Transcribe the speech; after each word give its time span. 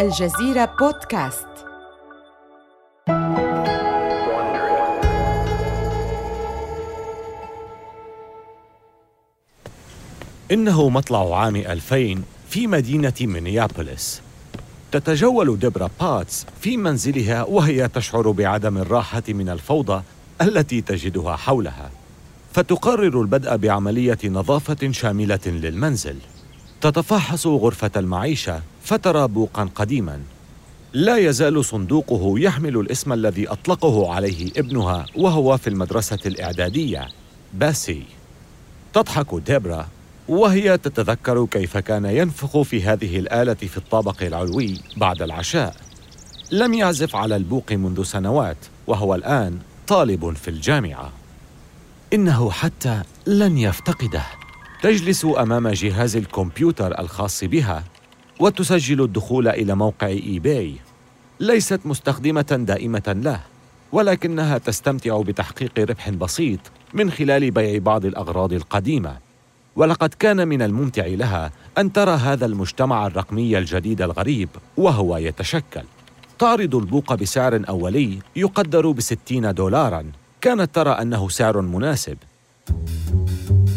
الجزيرة 0.00 0.64
بودكاست. 0.80 1.46
إنه 10.50 10.88
مطلع 10.88 11.40
عام 11.40 11.56
2000 11.56 12.22
في 12.48 12.66
مدينة 12.66 13.12
مينيابوليس. 13.20 14.22
تتجول 14.92 15.58
ديبرا 15.58 15.90
باتس 16.00 16.46
في 16.60 16.76
منزلها 16.76 17.42
وهي 17.42 17.88
تشعر 17.88 18.30
بعدم 18.30 18.78
الراحة 18.78 19.22
من 19.28 19.48
الفوضى 19.48 20.02
التي 20.42 20.80
تجدها 20.80 21.36
حولها. 21.36 21.90
فتقرر 22.52 23.20
البدء 23.20 23.56
بعملية 23.56 24.18
نظافة 24.24 24.92
شاملة 24.92 25.46
للمنزل. 25.46 26.16
تتفحص 26.80 27.46
غرفة 27.46 27.90
المعيشة 27.96 28.62
فترى 28.82 29.28
بوقا 29.28 29.68
قديما. 29.74 30.20
لا 30.92 31.16
يزال 31.16 31.64
صندوقه 31.64 32.34
يحمل 32.38 32.76
الاسم 32.76 33.12
الذي 33.12 33.48
أطلقه 33.48 34.14
عليه 34.14 34.50
ابنها 34.56 35.06
وهو 35.16 35.56
في 35.56 35.66
المدرسة 35.66 36.18
الإعدادية 36.26 37.08
باسي. 37.54 38.02
تضحك 38.92 39.34
ديبرا 39.34 39.88
وهي 40.28 40.78
تتذكر 40.78 41.46
كيف 41.46 41.76
كان 41.76 42.04
ينفخ 42.04 42.62
في 42.62 42.82
هذه 42.82 43.18
الآلة 43.18 43.54
في 43.54 43.76
الطابق 43.76 44.22
العلوي 44.22 44.80
بعد 44.96 45.22
العشاء. 45.22 45.76
لم 46.52 46.74
يعزف 46.74 47.16
على 47.16 47.36
البوق 47.36 47.72
منذ 47.72 48.02
سنوات 48.02 48.56
وهو 48.86 49.14
الآن 49.14 49.58
طالب 49.86 50.36
في 50.36 50.48
الجامعة. 50.48 51.12
إنه 52.12 52.50
حتى 52.50 53.02
لن 53.26 53.58
يفتقده. 53.58 54.39
تجلس 54.82 55.24
أمام 55.24 55.68
جهاز 55.68 56.16
الكمبيوتر 56.16 56.98
الخاص 56.98 57.44
بها 57.44 57.84
وتسجل 58.40 59.00
الدخول 59.02 59.48
إلى 59.48 59.74
موقع 59.74 60.06
إي 60.06 60.38
باي 60.38 60.74
ليست 61.40 61.80
مستخدمة 61.84 62.64
دائمة 62.68 63.02
له 63.24 63.40
ولكنها 63.92 64.58
تستمتع 64.58 65.20
بتحقيق 65.20 65.78
ربح 65.78 66.10
بسيط 66.10 66.60
من 66.94 67.10
خلال 67.10 67.50
بيع 67.50 67.78
بعض 67.78 68.04
الأغراض 68.04 68.52
القديمة. 68.52 69.16
ولقد 69.76 70.14
كان 70.14 70.48
من 70.48 70.62
الممتع 70.62 71.06
لها 71.06 71.52
أن 71.78 71.92
ترى 71.92 72.10
هذا 72.10 72.46
المجتمع 72.46 73.06
الرقمي 73.06 73.58
الجديد 73.58 74.02
الغريب 74.02 74.48
وهو 74.76 75.16
يتشكل. 75.16 75.84
تعرض 76.38 76.74
البوق 76.74 77.14
بسعر 77.14 77.62
أولي 77.68 78.18
يقدر 78.36 78.90
بستين 78.90 79.54
دولاراً. 79.54 80.04
كانت 80.40 80.74
ترى 80.74 80.90
أنه 80.90 81.28
سعر 81.28 81.60
مناسب. 81.60 82.16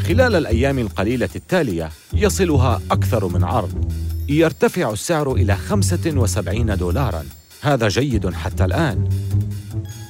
خلال 0.08 0.36
الأيام 0.36 0.80
القليلة 0.80 1.30
التالية 1.36 1.90
يصلها 2.14 2.82
أكثر 2.92 3.28
من 3.28 3.44
عرض. 3.44 3.92
يرتفع 4.30 4.92
السعر 4.92 5.34
إلى 5.34 5.56
75 5.56 6.78
دولاراً. 6.78 7.24
هذا 7.62 7.88
جيد 7.88 8.30
حتى 8.30 8.66
الآن. 8.66 9.10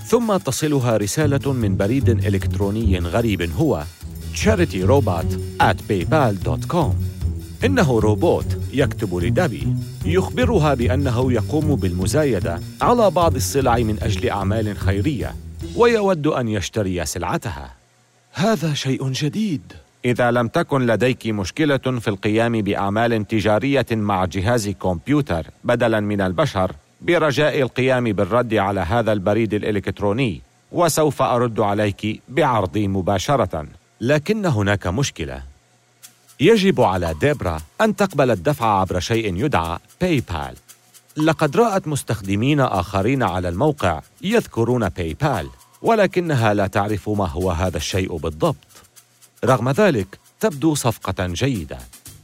ثم 0.08 0.38
تصلها 0.38 0.98
رسالة 0.98 1.54
من 1.54 1.78
بريد 1.78 2.10
إلكتروني 2.10 3.00
غريب 3.00 3.52
هو 3.58 3.84
charityRobot 4.36 5.60
at 5.62 5.78
paypal.com 5.90 6.94
إنه 7.66 8.00
روبوت 8.00 8.58
يكتب 8.74 9.16
لدابي. 9.16 9.68
يخبرها 10.06 10.74
بأنه 10.74 11.32
يقوم 11.32 11.76
بالمزايدة 11.76 12.60
على 12.82 13.12
بعض 13.12 13.36
السلع 13.36 13.78
من 13.78 13.98
أجل 14.02 14.30
أعمال 14.30 14.78
خيرية 14.78 15.36
ويود 15.76 16.28
أن 16.28 16.48
يشتري 16.48 17.06
سلعتها. 17.06 17.74
هذا 18.34 18.74
شيء 18.74 19.10
جديد. 19.10 19.62
إذا 20.06 20.32
لم 20.32 20.48
تكن 20.48 20.86
لديك 20.86 21.28
مشكلة 21.28 21.78
في 21.78 22.08
القيام 22.08 22.62
بأعمال 22.62 23.28
تجارية 23.28 23.86
مع 23.92 24.26
جهاز 24.26 24.70
كمبيوتر 24.70 25.46
بدلاً 25.64 26.00
من 26.00 26.22
البشر 26.22 26.72
برجاء 27.02 27.62
القيام 27.62 28.04
بالرد 28.04 28.54
على 28.54 28.80
هذا 28.80 29.12
البريد 29.14 29.54
الإلكتروني 29.54 30.42
وسوف 30.72 31.22
أرد 31.22 31.60
عليك 31.60 32.22
بعرضي 32.30 32.88
مباشرة. 32.88 33.68
لكن 34.02 34.46
هناك 34.46 34.88
مشكلة. 34.88 35.42
يجب 36.40 36.82
على 36.82 37.16
ديبرا 37.22 37.62
أن 37.82 37.96
تقبل 37.96 38.32
الدفع 38.32 38.80
عبر 38.80 39.00
شيء 39.00 39.36
يدعى 39.46 39.78
باي 40.02 40.24
بال 40.30 40.56
لقد 41.26 41.58
رأت 41.58 41.88
مستخدمين 41.88 42.60
آخرين 42.60 43.24
على 43.24 43.50
الموقع 43.50 44.02
يذكرون 44.22 44.90
باي 44.90 45.14
بال 45.22 45.50
ولكنها 45.82 46.54
لا 46.54 46.68
تعرف 46.68 47.10
ما 47.10 47.28
هو 47.28 47.52
هذا 47.52 47.78
الشيء 47.78 48.18
بالضبط. 48.18 48.73
رغم 49.46 49.70
ذلك 49.70 50.20
تبدو 50.40 50.76
صفقة 50.76 51.28
جيدة. 51.28 51.78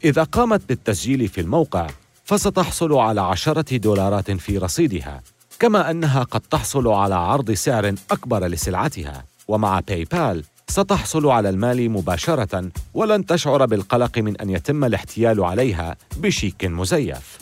إذا 0.03 0.23
قامت 0.23 0.61
بالتسجيل 0.69 1.27
في 1.27 1.41
الموقع 1.41 1.87
فستحصل 2.23 2.93
على 2.93 3.21
عشرة 3.21 3.77
دولارات 3.77 4.31
في 4.31 4.57
رصيدها 4.57 5.21
كما 5.59 5.91
أنها 5.91 6.23
قد 6.23 6.41
تحصل 6.41 6.87
على 6.87 7.15
عرض 7.15 7.51
سعر 7.51 7.95
أكبر 8.11 8.47
لسلعتها. 8.47 9.25
ومع 9.47 9.79
باي 9.79 10.05
بال 10.05 10.43
ستحصل 10.67 11.27
على 11.27 11.49
المال 11.49 11.91
مباشرة 11.91 12.71
ولن 12.93 13.25
تشعر 13.25 13.65
بالقلق 13.65 14.17
من 14.17 14.37
أن 14.37 14.49
يتم 14.49 14.85
الاحتيال 14.85 15.43
عليها 15.43 15.95
بشيك 16.17 16.65
مزيف. 16.65 17.37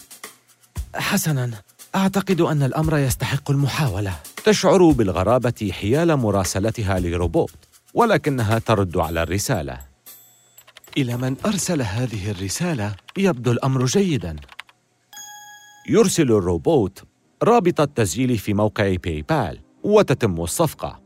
حسناً 0.96 1.52
أعتقد 1.96 2.42
أن 2.42 2.64
الأمر 2.64 2.98
يستحق 2.98 3.52
المحاولة. 3.52 4.14
تشعر 4.46 4.92
بالغرابة 4.92 5.72
حيال 5.82 6.16
مراسلتها 6.16 7.00
لروبوت. 7.00 7.67
ولكنها 7.94 8.60
ترد 8.60 8.98
على 8.98 9.24
الرسالة. 9.24 9.80
إلى 10.98 11.18
من 11.18 11.36
أرسل 11.46 11.82
هذه 11.82 12.32
الرسالة 12.32 12.96
يبدو 13.18 13.52
الأمر 13.52 13.86
جيداً. 13.86 14.36
يرسل 15.90 16.32
الروبوت 16.32 17.04
رابط 17.44 17.82
التسجيل 17.82 18.38
في 18.38 18.54
موقع 18.54 18.96
باي 18.96 19.22
بال 19.22 19.60
وتتم 19.84 20.42
الصفقة. 20.42 21.00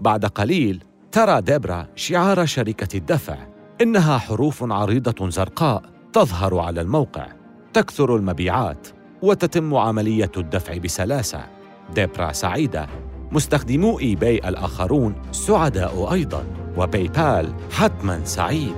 بعد 0.00 0.24
قليل 0.24 0.84
ترى 1.12 1.40
ديبرا 1.40 1.88
شعار 1.96 2.46
شركة 2.46 2.96
الدفع 2.96 3.46
إنها 3.80 4.18
حروف 4.18 4.72
عريضة 4.72 5.30
زرقاء 5.30 5.82
تظهر 6.12 6.58
على 6.58 6.80
الموقع. 6.80 7.26
تكثر 7.72 8.16
المبيعات 8.16 8.88
وتتم 9.22 9.74
عملية 9.74 10.32
الدفع 10.36 10.76
بسلاسة. 10.76 11.46
ديبرا 11.94 12.32
سعيدة 12.32 12.88
مستخدمو 13.32 13.98
اي 13.98 14.14
باي 14.14 14.38
الآخرون 14.48 15.14
سعداء 15.32 16.12
أيضا 16.12 16.44
وباي 16.76 17.08
بال 17.08 17.52
حتما 17.72 18.24
سعيد. 18.24 18.74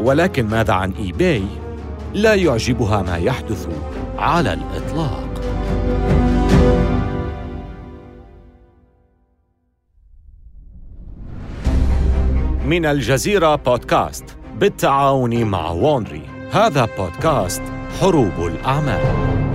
ولكن 0.00 0.46
ماذا 0.46 0.72
عن 0.72 0.92
اي 0.92 1.12
باي؟ 1.12 1.46
لا 2.14 2.34
يعجبها 2.34 3.02
ما 3.02 3.16
يحدث 3.16 3.68
على 4.18 4.52
الإطلاق. 4.52 5.26
من 12.64 12.86
الجزيرة 12.86 13.54
بودكاست 13.54 14.24
بالتعاون 14.58 15.44
مع 15.44 15.70
وونري 15.70 16.22
هذا 16.52 16.88
بودكاست 16.98 17.62
حروب 18.00 18.46
الأعمال. 18.46 19.45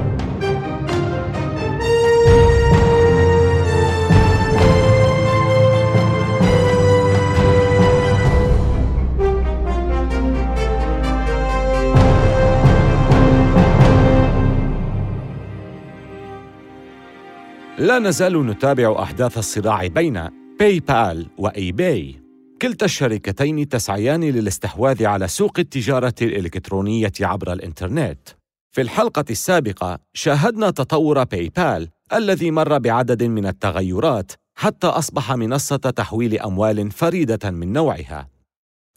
لا 17.81 17.99
نزال 17.99 18.47
نتابع 18.47 19.03
أحداث 19.03 19.37
الصراع 19.37 19.87
بين 19.87 20.29
باي 20.59 20.79
بال 20.79 21.27
وإي 21.37 21.71
باي 21.71 22.21
كلتا 22.61 22.85
الشركتين 22.85 23.69
تسعيان 23.69 24.23
للاستحواذ 24.23 25.05
على 25.05 25.27
سوق 25.27 25.59
التجارة 25.59 26.13
الإلكترونية 26.21 27.11
عبر 27.21 27.53
الإنترنت. 27.53 28.29
في 28.71 28.81
الحلقة 28.81 29.25
السابقة 29.29 29.99
شاهدنا 30.13 30.69
تطور 30.69 31.23
باي 31.23 31.49
بال 31.49 31.89
الذي 32.13 32.51
مر 32.51 32.77
بعدد 32.77 33.23
من 33.23 33.45
التغيرات 33.45 34.31
حتى 34.55 34.87
أصبح 34.87 35.31
منصة 35.31 35.77
تحويل 35.77 36.39
أموال 36.39 36.91
فريدة 36.91 37.51
من 37.51 37.73
نوعها. 37.73 38.29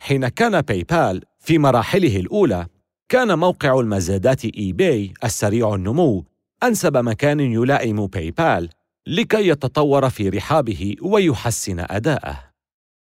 حين 0.00 0.28
كان 0.28 0.60
باي 0.60 0.84
بال 0.90 1.22
في 1.40 1.58
مراحله 1.58 2.16
الأولى 2.16 2.66
كان 3.08 3.38
موقع 3.38 3.81
المزادات 3.81 4.44
إي 4.44 4.72
باي 4.72 5.14
السريع 5.25 5.75
النمو 5.75 6.25
أنسب 6.66 6.96
مكان 6.96 7.40
يلائم 7.40 8.06
باي 8.06 8.31
بال 8.31 8.69
لكي 9.06 9.49
يتطور 9.49 10.11
في 10.11 10.28
رحابه 10.28 10.96
ويحسن 11.02 11.81
أداءه. 11.81 12.40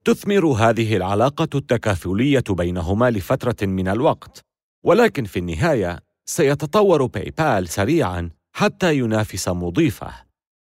تثمر 0.04 0.46
هذه 0.46 0.96
العلاقة 0.96 1.48
التكافلية 1.54 2.44
بينهما 2.50 3.10
لفترة 3.10 3.66
من 3.66 3.88
الوقت، 3.88 4.40
ولكن 4.84 5.24
في 5.24 5.38
النهاية 5.38 6.00
سيتطور 6.26 7.06
باي 7.06 7.32
بال 7.38 7.68
سريعاً 7.68 8.30
حتى 8.52 8.98
ينافس 8.98 9.48
مضيفه، 9.48 10.12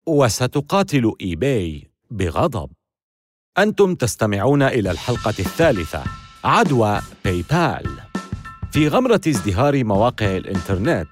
وستقاتل 0.06 1.12
إي 1.20 1.36
باي 1.36 1.90
بغضب. 2.10 2.70
أنتم 3.58 3.94
تستمعون 3.94 4.62
إلى 4.62 4.90
الحلقة 4.90 5.34
الثالثة 5.38 6.04
عدوى 6.44 7.00
باي 7.24 7.44
بال. 7.50 7.90
في 8.72 8.88
غمرة 8.88 9.20
ازدهار 9.28 9.84
مواقع 9.84 10.36
الإنترنت، 10.36 11.08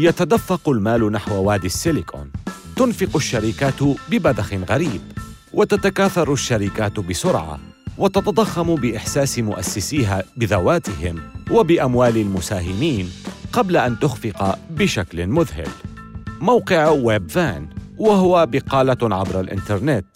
يتدفق 0.00 0.68
المال 0.68 1.12
نحو 1.12 1.42
وادي 1.42 1.66
السيليكون. 1.66 2.30
تنفق 2.76 3.16
الشركات 3.16 3.82
ببذخ 4.10 4.54
غريب 4.54 5.00
وتتكاثر 5.52 6.32
الشركات 6.32 7.00
بسرعة 7.00 7.58
وتتضخم 7.98 8.74
بإحساس 8.74 9.38
مؤسسيها 9.38 10.22
بذواتهم 10.36 11.20
وبأموال 11.50 12.16
المساهمين 12.16 13.10
قبل 13.52 13.76
أن 13.76 13.98
تخفق 13.98 14.58
بشكل 14.70 15.26
مذهل. 15.26 15.68
موقع 16.40 16.88
ويب 16.88 17.30
فان 17.30 17.68
وهو 17.96 18.46
بقالة 18.46 19.16
عبر 19.16 19.40
الإنترنت 19.40 20.06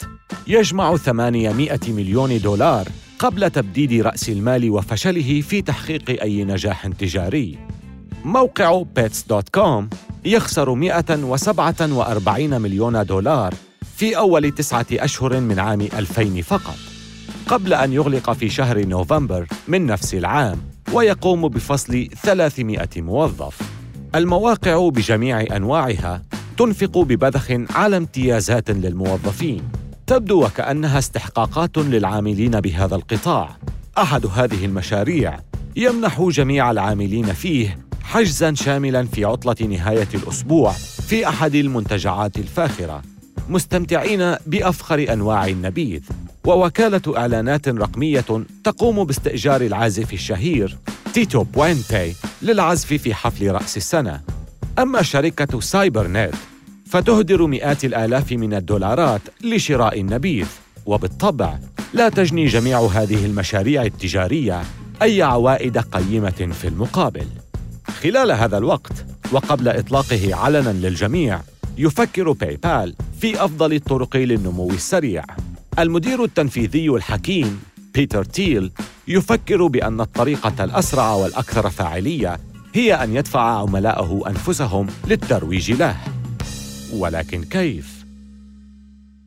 يجمع 0.47 0.97
800 0.97 1.79
مليون 1.87 2.39
دولار 2.39 2.87
قبل 3.19 3.49
تبديد 3.49 4.01
رأس 4.01 4.29
المال 4.29 4.69
وفشله 4.69 5.41
في 5.41 5.61
تحقيق 5.61 6.21
أي 6.21 6.43
نجاح 6.43 6.87
تجاري. 6.87 7.72
موقع 8.25 8.83
pets.com 8.99 9.83
يخسر 10.25 10.73
147 10.73 12.61
مليون 12.61 13.05
دولار 13.05 13.53
في 13.95 14.17
أول 14.17 14.51
تسعة 14.51 14.85
أشهر 14.91 15.39
من 15.39 15.59
عام 15.59 15.81
2000 15.81 16.41
فقط 16.41 16.75
قبل 17.47 17.73
أن 17.73 17.93
يغلق 17.93 18.31
في 18.31 18.49
شهر 18.49 18.85
نوفمبر 18.85 19.47
من 19.67 19.85
نفس 19.85 20.13
العام 20.13 20.57
ويقوم 20.93 21.47
بفصل 21.47 22.07
300 22.23 22.87
موظف. 22.97 23.61
المواقع 24.15 24.89
بجميع 24.89 25.41
أنواعها 25.55 26.21
تنفق 26.57 26.97
ببذخ 26.97 27.51
على 27.69 27.97
امتيازات 27.97 28.71
للموظفين. 28.71 29.63
تبدو 30.07 30.45
وكأنها 30.45 30.99
استحقاقات 30.99 31.77
للعاملين 31.77 32.61
بهذا 32.61 32.95
القطاع. 32.95 33.57
أحد 33.97 34.25
هذه 34.25 34.65
المشاريع 34.65 35.39
يمنح 35.75 36.21
جميع 36.21 36.71
العاملين 36.71 37.33
فيه 37.33 37.83
حجزا 38.13 38.53
شاملا 38.53 39.05
في 39.05 39.25
عطلة 39.25 39.67
نهاية 39.67 40.07
الأسبوع 40.13 40.71
في 41.07 41.27
أحد 41.27 41.55
المنتجعات 41.55 42.37
الفاخرة 42.37 43.01
مستمتعين 43.49 44.35
بأفخر 44.45 45.13
أنواع 45.13 45.47
النبيذ. 45.47 46.01
ووكالة 46.45 47.17
إعلانات 47.17 47.67
رقمية 47.67 48.25
تقوم 48.63 49.03
باستئجار 49.03 49.61
العازف 49.61 50.13
الشهير 50.13 50.77
تيتو 51.13 51.43
بوينتي 51.43 52.15
للعزف 52.41 52.93
في 52.93 53.13
حفل 53.13 53.51
رأس 53.51 53.77
السنة. 53.77 54.21
أما 54.79 55.01
شركة 55.01 55.59
سايبر 55.59 56.07
نت 56.07 56.35
فتهدر 56.89 57.47
مئات 57.47 57.85
الآلاف 57.85 58.31
من 58.31 58.53
الدولارات 58.53 59.21
لشراء 59.43 59.99
النبيذ. 59.99 60.47
وبالطبع 60.85 61.59
لا 61.93 62.09
تجني 62.09 62.45
جميع 62.45 62.79
هذه 62.79 63.25
المشاريع 63.25 63.83
التجارية 63.83 64.61
أي 65.01 65.21
عوائد 65.21 65.77
قيمة 65.77 66.51
في 66.61 66.67
المقابل. 66.67 67.27
خلال 67.87 68.31
هذا 68.31 68.57
الوقت 68.57 69.05
وقبل 69.31 69.67
إطلاقه 69.67 70.35
علناً 70.35 70.73
للجميع 70.73 71.41
يفكر 71.77 72.31
باي 72.31 72.57
بال 72.63 72.95
في 73.19 73.45
أفضل 73.45 73.73
الطرق 73.73 74.17
للنمو 74.17 74.69
السريع. 74.71 75.23
المدير 75.79 76.23
التنفيذي 76.23 76.89
الحكيم 76.89 77.61
بيتر 77.93 78.23
تيل 78.23 78.71
يفكر 79.07 79.67
بأن 79.67 80.01
الطريقة 80.01 80.63
الأسرع 80.63 81.13
والأكثر 81.13 81.69
فاعلية 81.69 82.39
هي 82.73 82.93
أن 82.93 83.15
يدفع 83.15 83.41
عملاءه 83.41 84.23
أنفسهم 84.27 84.87
للترويج 85.07 85.71
له. 85.71 85.97
ولكن 86.93 87.43
كيف؟ 87.43 88.05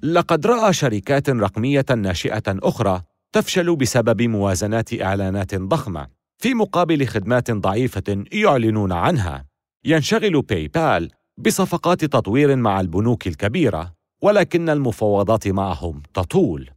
لقد 0.03 0.47
رأى 0.47 0.73
شركات 0.73 1.31
رقمية 1.31 1.87
ناشئة 1.97 2.43
أخرى 2.49 3.03
تفشل 3.33 3.77
بسبب 3.77 4.23
موازنات 4.23 5.03
إعلانات 5.03 5.55
ضخمة. 5.55 6.16
في 6.39 6.55
مقابل 6.55 7.07
خدمات 7.07 7.51
ضعيفة 7.51 8.25
يعلنون 8.33 8.93
عنها. 8.93 9.45
ينشغل 9.85 10.43
باي 10.43 10.69
بال 10.69 11.11
بصفقات 11.39 12.05
تطوير 12.05 12.57
مع 12.57 12.81
البنوك 12.81 13.27
الكبيرة 13.27 13.93
ولكن 14.23 14.69
المفاوضات 14.69 15.49
معهم 15.49 16.03
تطول. 16.15 16.71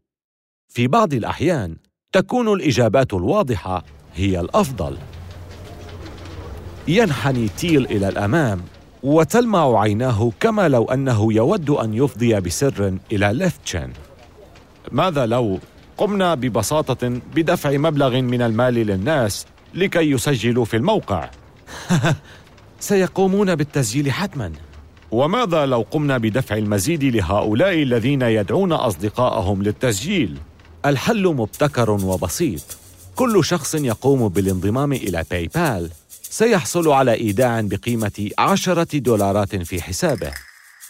في 0.68 0.88
بعض 0.88 1.14
الأحيان 1.14 1.78
تكون 2.12 2.54
الإجابات 2.54 3.14
الواضحة 3.14 3.86
هي 4.16 4.40
الأفضل. 4.40 4.98
ينحني 6.88 7.48
تيل 7.48 7.86
إلى 7.86 8.10
الأمام 8.10 8.62
وتلمع 9.04 9.82
عيناه 9.82 10.32
كما 10.40 10.68
لو 10.70 10.86
أنه 10.86 11.34
يود 11.34 11.70
أن 11.70 11.94
يفضي 11.94 12.40
بسر 12.40 12.98
إلى 13.12 13.34
ليفتشن 13.34 13.90
ماذا 14.92 15.26
لو 15.26 15.60
قمنا 15.98 16.36
ببساطة 16.36 17.10
بدفع 17.36 17.78
مبلغ 17.78 18.22
من 18.22 18.42
المال 18.42 18.74
للناس 18.74 19.46
لكي 19.74 20.12
يسجلوا 20.12 20.66
في 20.66 20.78
الموقع. 20.78 21.30
سيقومون 22.80 23.56
بالتسجيل 23.56 24.12
حتما. 24.12 24.52
وماذا 25.12 25.66
لو 25.66 25.86
قمنا 25.92 26.18
بدفع 26.18 26.58
المزيد 26.58 27.04
لهؤلاء 27.04 27.84
الذين 27.84 28.22
يدعون 28.22 28.72
أصدقائهم 28.72 29.64
للتسجيل؟ 29.64 30.38
الحل 30.86 31.28
مبتكر 31.28 31.92
وبسيط. 31.92 32.62
كل 33.16 33.46
شخص 33.46 33.76
يقوم 33.76 34.28
بالانضمام 34.28 34.94
إلى 34.94 35.26
باي 35.32 35.50
بال 35.56 35.90
سيحصل 36.22 36.90
على 36.90 37.14
إيداع 37.14 37.62
بقيمة 37.62 38.30
عشرة 38.40 38.98
دولارات 38.98 39.56
في 39.56 39.82
حسابه. 39.82 40.32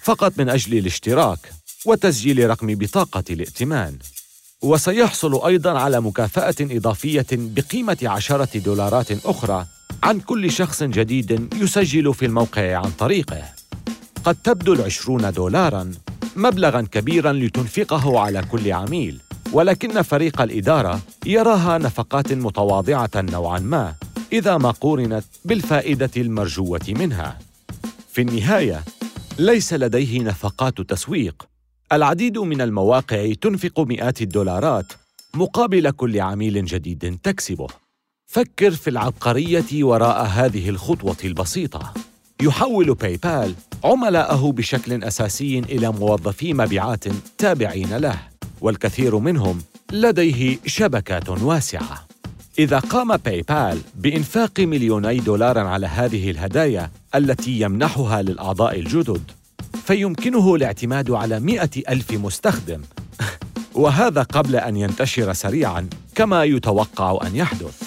فقط 0.02 0.34
من 0.38 0.50
أجل 0.50 0.78
الاشتراك 0.78 1.40
وتسجيل 1.86 2.50
رقم 2.50 2.68
بطاقة 2.76 3.24
الائتمان. 3.30 3.98
وسيحصل 4.64 5.46
أيضا 5.46 5.80
على 5.80 6.02
مكافأة 6.02 6.56
إضافية 6.62 7.28
بقيمة 7.32 7.98
عشرة 8.04 8.58
دولارات 8.60 9.26
أخرى 9.26 9.66
عن 10.04 10.20
كل 10.20 10.52
شخص 10.52 10.84
جديد 10.84 11.54
يسجل 11.56 12.14
في 12.14 12.26
الموقع 12.26 12.76
عن 12.76 12.92
طريقه. 12.92 13.44
قد 14.24 14.36
تبدو 14.36 14.74
العشرون 14.74 15.32
دولاراً 15.32 15.92
مبلغاً 16.36 16.82
كبيراً 16.82 17.32
لتنفقه 17.32 18.20
على 18.20 18.42
كل 18.52 18.72
عميل 18.72 19.20
ولكن 19.54 20.02
فريق 20.02 20.42
الإدارة 20.42 21.00
يراها 21.26 21.78
نفقات 21.78 22.34
متواضعة 22.34 23.12
نوعاً 23.16 23.60
ما 23.60 23.94
إذا 24.34 24.58
ما 24.58 24.72
قورنت 24.72 25.26
بالفائدة 25.46 26.12
المرجوة 26.18 26.86
منها. 26.88 27.40
في 28.12 28.22
النهاية 28.22 28.84
ليس 29.40 29.74
لديه 29.74 30.22
نفقات 30.22 30.82
تسويق 30.82 31.49
العديد 31.92 32.38
من 32.38 32.62
المواقع 32.62 33.34
تنفق 33.42 33.80
مئات 33.80 34.22
الدولارات 34.22 34.86
مقابل 35.34 35.92
كل 35.92 36.20
عميل 36.20 36.66
جديد 36.66 37.20
تكسبه. 37.24 37.68
فكر 38.26 38.72
في 38.72 38.90
العبقرية 38.90 39.84
وراء 39.84 40.26
هذه 40.26 40.70
الخطوة 40.70 41.18
البسيطة. 41.24 41.94
يحول 42.42 42.94
باي 42.94 43.18
بال 43.18 43.56
عملاءه 43.84 44.52
بشكل 44.52 45.04
أساسي 45.04 45.60
إلى 45.60 45.92
موظفي 45.92 46.54
مبيعات 46.54 47.04
تابعين 47.38 47.98
له 47.98 48.20
والكثير 48.62 49.18
منهم 49.18 49.62
لديه 49.92 50.60
شبكات 50.66 51.30
واسعة. 51.30 52.08
إذا 52.60 52.80
قام 52.80 53.18
باي 53.18 53.42
بال 53.42 53.80
بإنفاق 53.96 54.60
مليوني 54.60 55.20
دولار 55.20 55.58
على 55.58 55.88
هذه 55.88 56.32
الهدايا 56.32 56.92
التي 57.16 57.60
يمنحها 57.62 58.22
للأعضاء 58.22 58.80
الجدد 58.80 59.32
فيمكنه 59.74 60.56
الاعتماد 60.56 61.12
على 61.12 61.40
مئة 61.40 61.70
ألف 61.90 62.12
مستخدم. 62.12 62.82
وهذا 63.76 64.24
قبل 64.24 64.56
أن 64.56 64.78
ينتشر 64.78 65.34
سريعاً 65.34 65.90
كما 66.20 66.44
يتوقع 66.44 67.28
أن 67.28 67.36
يحدث. 67.36 67.84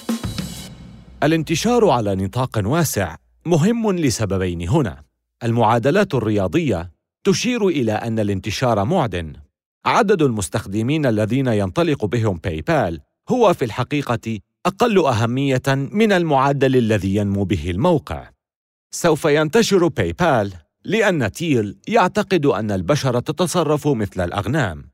الانتشار 1.23 1.89
على 1.89 2.15
نطاق 2.15 2.61
واسع 2.65 3.17
مهم 3.47 3.93
لسببين 3.93 4.69
هنا. 4.69 5.03
المعادلات 5.45 6.15
الرياضية 6.15 6.91
تشير 7.25 7.69
إلى 7.69 7.93
أن 7.93 8.19
الانتشار 8.19 8.85
معدٍ. 8.85 9.33
عدد 9.85 10.23
المستخدمين 10.23 11.07
الذين 11.07 11.47
ينطلق 11.47 12.05
بهم 12.05 12.41
باي 12.45 12.61
بال 12.61 13.01
هو 13.29 13.55
في 13.55 13.65
الحقيقة 13.65 14.39
أقل 14.67 15.07
أهمية 15.07 15.63
من 15.69 16.13
المعدل 16.13 16.77
الذي 16.77 17.17
ينمو 17.17 17.45
به 17.45 17.71
الموقع. 17.71 18.31
سوف 18.91 19.25
ينتشر 19.25 19.89
باي 19.89 20.13
بال 20.13 20.53
لأن 20.85 21.33
تيل 21.33 21.77
يعتقد 21.89 22.47
أن 22.47 22.71
البشر 22.71 23.21
تتصرف 23.21 23.89
مثل 23.89 24.25
الأغنام. 24.25 24.85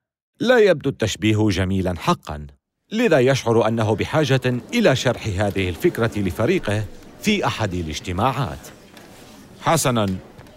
لا 0.40 0.58
يبدو 0.58 0.90
التشبيه 0.90 1.48
جميلا 1.48 1.94
حقا 1.98 2.46
لذا 2.92 3.18
يشعر 3.18 3.68
أنه 3.68 3.94
بحاجة 3.94 4.60
إلى 4.74 4.96
شرح 4.96 5.26
هذه 5.26 5.68
الفكرة 5.68 6.10
لفريقه 6.16 6.84
في 7.22 7.46
أحد 7.46 7.74
الاجتماعات. 7.74 8.58
حسنا 9.60 10.06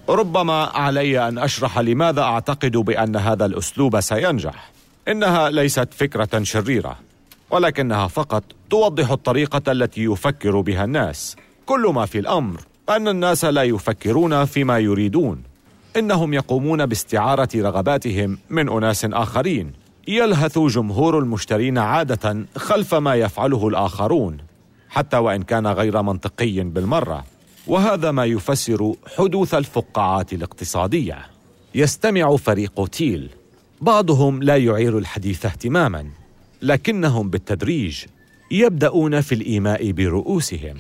ربما 0.10 0.64
علي 0.64 1.28
أن 1.28 1.38
أشرح 1.38 1.80
لماذا 1.80 2.22
أعتقد 2.22 2.78
بأن 2.78 3.16
هذا 3.16 3.46
الأسلوب 3.46 4.00
سينجح. 4.00 4.72
إنها 5.08 5.50
ليست 5.50 5.94
فكرة 5.94 6.44
شريرة 6.44 7.00
ولكنها 7.50 8.08
فقط 8.08 8.44
توضح 8.70 9.12
الطريقة 9.12 9.72
التي 9.72 10.04
يفكر 10.04 10.62
بها 10.62 10.84
الناس. 10.84 11.36
كل 11.66 11.92
ما 11.96 12.06
في 12.06 12.20
الأمر 12.20 12.62
أن 12.96 13.08
الناس 13.08 13.46
لا 13.46 13.64
يفكرون 13.64 14.46
فيما 14.46 14.80
يريدون. 14.80 15.44
إنهم 15.98 16.34
يقومون 16.34 16.86
باستعارة 16.86 17.50
رغباتهم 17.56 18.38
من 18.50 18.70
أناس 18.70 19.06
آخرين. 19.06 19.72
يلهث 20.08 20.60
جمهور 20.60 21.20
المشترين 21.20 21.78
عادة 21.78 22.46
خلف 22.58 22.96
ما 22.96 23.16
يفعله 23.16 23.68
الآخرون 23.68 24.38
حتى 24.90 25.18
وإن 25.18 25.44
كان 25.44 25.68
غير 25.68 26.02
منطقي 26.02 26.60
بالمرة. 26.64 27.26
وهذا 27.68 28.12
ما 28.12 28.26
يفسر 28.26 28.94
حدوث 29.18 29.54
الفقاعات 29.54 30.34
الاقتصادية. 30.34 31.20
يستمع 31.76 32.36
فريق 32.36 32.88
تيل. 32.88 33.30
بعضهم 33.82 34.44
لا 34.44 34.58
يعير 34.58 34.98
الحديث 34.98 35.46
اهتماما 35.46 36.06
لكنهم 36.62 37.30
بالتدريج 37.30 38.06
يبدأون 38.52 39.22
في 39.22 39.36
الإيماء 39.36 39.92
برؤوسهم. 39.92 40.78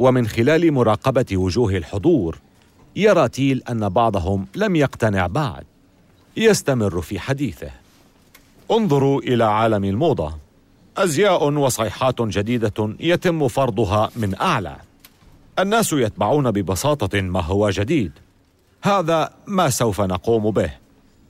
ومن 0.00 0.28
خلال 0.28 0.72
مراقبة 0.72 1.26
وجوه 1.32 1.76
الحضور 1.76 2.38
يرى 2.96 3.28
تيل 3.28 3.62
أن 3.70 3.88
بعضهم 3.88 4.46
لم 4.54 4.76
يقتنع 4.76 5.26
بعد. 5.26 5.64
يستمر 6.36 7.00
في 7.00 7.20
حديثه. 7.20 7.70
انظروا 8.70 9.20
إلى 9.22 9.44
عالم 9.44 9.84
الموضة. 9.84 10.36
أزياء 10.96 11.52
وصيحات 11.52 12.22
جديدة 12.22 12.94
يتم 13.00 13.48
فرضها 13.48 14.10
من 14.16 14.40
أعلى. 14.40 14.76
الناس 15.58 15.92
يتبعون 15.92 16.50
ببساطة 16.50 17.20
ما 17.20 17.40
هو 17.40 17.70
جديد. 17.70 18.12
هذا 18.82 19.30
ما 19.46 19.70
سوف 19.70 20.00
نقوم 20.00 20.50
به. 20.50 20.70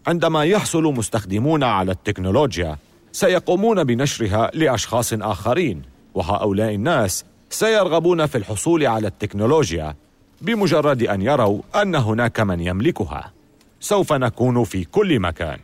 عندما 0.07 0.45
يحصل 0.45 0.83
مستخدمون 0.83 1.65
على 1.65 1.93
التكنولوجيا 1.93 2.77
سيقومون 3.13 3.85
بنشرها 3.85 4.51
لأشخاص 4.55 5.13
آخرين 5.13 5.83
وهؤلاء 6.15 6.75
الناس 6.75 7.25
سيرغبون 7.51 8.27
في 8.27 8.39
الحصول 8.39 8.87
على 8.87 9.07
التكنولوجيا 9.07 9.95
بمجرد 10.41 11.03
أن 11.03 11.23
يروا 11.23 11.63
أن 11.75 11.95
هناك 11.95 12.41
من 12.41 12.61
يملكها. 12.61 13.33
سوف 13.81 14.13
نكون 14.13 14.65
في 14.65 14.85
كل 14.85 15.21
مكان. 15.21 15.59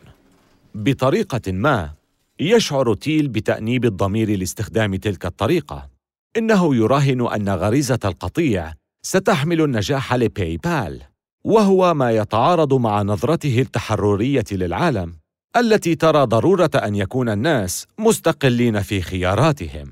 بطريقة 0.75 1.51
ما 1.51 1.91
يشعر 2.39 2.93
تيل 2.93 3.27
بتأنيب 3.27 3.85
الضمير 3.85 4.37
لاستخدام 4.37 4.95
تلك 4.95 5.25
الطريقة. 5.25 5.89
إنه 6.37 6.75
يراهن 6.75 7.27
أن 7.27 7.49
غريزة 7.49 7.99
القطيع 8.05 8.73
ستحمل 9.01 9.61
النجاح 9.61 10.13
لباي 10.13 10.57
بال 10.57 11.01
وهو 11.43 11.93
ما 11.93 12.11
يتعارض 12.11 12.73
مع 12.73 13.01
نظرته 13.01 13.61
التحررية 13.61 14.45
للعالم 14.51 15.13
التي 15.57 15.95
ترى 15.95 16.25
ضرورة 16.25 16.71
أن 16.75 16.95
يكون 16.95 17.29
الناس 17.29 17.87
مستقلين 17.97 18.81
في 18.81 19.01
خياراتهم. 19.01 19.91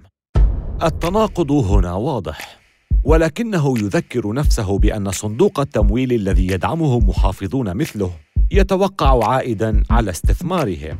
التناقض 0.83 1.51
هنا 1.51 1.93
واضح 1.93 2.59
ولكنه 3.03 3.79
يذكر 3.79 4.33
نفسه 4.33 4.79
بأن 4.79 5.11
صندوق 5.11 5.59
التمويل 5.59 6.13
الذي 6.13 6.47
يدعمه 6.47 6.99
محافظون 6.99 7.77
مثله 7.77 8.11
يتوقع 8.51 9.27
عائدا 9.27 9.83
على 9.89 10.11
استثمارهم 10.11 10.97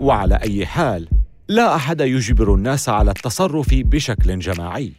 وعلى 0.00 0.34
أي 0.34 0.66
حال 0.66 1.08
لا 1.48 1.74
أحد 1.74 2.00
يجبر 2.00 2.54
الناس 2.54 2.88
على 2.88 3.10
التصرف 3.10 3.68
بشكل 3.72 4.38
جماعي. 4.38 4.92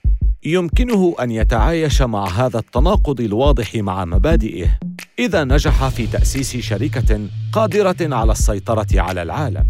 يمكنه 0.43 1.15
أن 1.21 1.31
يتعايش 1.31 2.01
مع 2.01 2.27
هذا 2.27 2.59
التناقض 2.59 3.21
الواضح 3.21 3.75
مع 3.75 4.05
مبادئه 4.05 4.79
إذا 5.19 5.43
نجح 5.43 5.87
في 5.87 6.07
تأسيس 6.07 6.57
شركة 6.57 7.19
قادرة 7.53 8.15
على 8.15 8.31
السيطرة 8.31 9.01
على 9.01 9.21
العالم. 9.21 9.65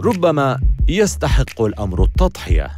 ربما 0.00 0.60
يستحق 0.88 1.62
الأمر 1.62 2.04
التضحية. 2.04 2.70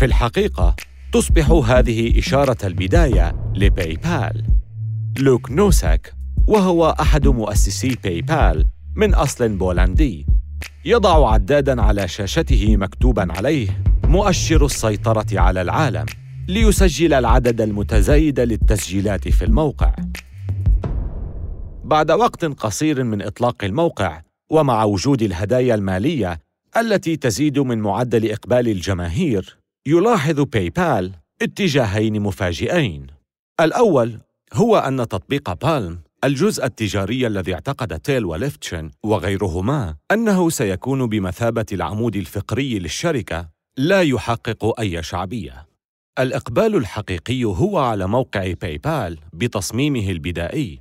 في 0.00 0.06
الحقيقة 0.06 0.76
تصبح 1.12 1.50
هذه 1.50 2.18
إشارة 2.18 2.56
البداية 2.64 3.52
لباي 3.54 3.96
بال 3.96 4.44
لوك 5.18 5.50
نوساك 5.50 6.14
وهو 6.46 6.96
أحد 7.00 7.26
مؤسسي 7.28 7.96
باي 8.04 8.22
بال 8.22 8.68
من 8.96 9.14
أصل 9.14 9.48
بولندي 9.48 10.26
يضع 10.84 11.32
عدادا 11.32 11.82
على 11.82 12.08
شاشته 12.08 12.76
مكتوبا 12.76 13.28
عليه 13.36 13.82
مؤشر 14.04 14.64
السيطرة 14.64 15.26
على 15.32 15.62
العالم 15.62 16.06
ليسجل 16.48 17.14
العدد 17.14 17.60
المتزايد 17.60 18.40
للتسجيلات 18.40 19.28
في 19.28 19.44
الموقع. 19.44 19.94
بعد 21.84 22.10
وقت 22.10 22.44
قصير 22.44 23.04
من 23.04 23.22
إطلاق 23.22 23.64
الموقع 23.64 24.22
ومع 24.50 24.84
وجود 24.84 25.22
الهدايا 25.22 25.74
المالية 25.74 26.40
التي 26.76 27.16
تزيد 27.16 27.58
من 27.58 27.78
معدل 27.78 28.30
إقبال 28.30 28.68
الجماهير 28.68 29.59
يلاحظ 29.86 30.40
باي 30.40 30.70
بال 30.70 31.12
اتجاهين 31.42 32.20
مفاجئين. 32.20 33.06
الأول 33.60 34.20
هو 34.52 34.76
أن 34.76 35.08
تطبيق 35.08 35.52
بالم 35.52 35.98
الجزء 36.24 36.64
التجاري 36.64 37.26
الذي 37.26 37.54
اعتقد 37.54 38.00
تيل 38.00 38.24
وليفتشن 38.24 38.90
وغيرهما 39.04 39.96
أنه 40.12 40.50
سيكون 40.50 41.06
بمثابة 41.06 41.66
العمود 41.72 42.16
الفقري 42.16 42.78
للشركة 42.78 43.48
لا 43.76 44.02
يحقق 44.02 44.80
أي 44.80 45.02
شعبية. 45.02 45.66
الإقبال 46.18 46.76
الحقيقي 46.76 47.44
هو 47.44 47.78
على 47.78 48.06
موقع 48.06 48.52
باي 48.52 48.78
بال 48.78 49.18
بتصميمه 49.32 50.10
البدائي. 50.10 50.80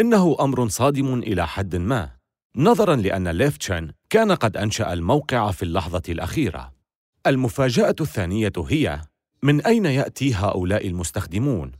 إنه 0.00 0.36
أمر 0.40 0.68
صادم 0.68 1.18
إلى 1.18 1.46
حد 1.46 1.76
ما 1.76 2.10
نظراً 2.56 2.96
لأن 2.96 3.28
ليفتشن 3.28 3.90
كان 4.10 4.32
قد 4.32 4.56
أنشأ 4.56 4.92
الموقع 4.92 5.50
في 5.50 5.62
اللحظة 5.62 6.02
الأخيرة. 6.08 6.77
المفاجأة 7.28 7.94
الثانية 8.00 8.52
هي 8.68 9.00
من 9.42 9.60
أين 9.66 9.86
يأتي 9.86 10.34
هؤلاء 10.34 10.86
المستخدمون؟ 10.86 11.72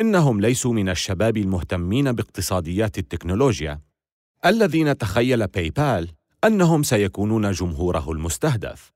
إنهم 0.00 0.40
ليسوا 0.40 0.72
من 0.72 0.88
الشباب 0.88 1.36
المهتمين 1.36 2.12
باقتصاديات 2.12 2.98
التكنولوجيا. 2.98 3.80
الذين 4.46 4.98
تخيل 4.98 5.46
باي 5.46 5.70
بال 5.70 6.08
أنهم 6.44 6.82
سيكونون 6.82 7.50
جمهوره 7.50 8.10
المستهدف. 8.12 8.92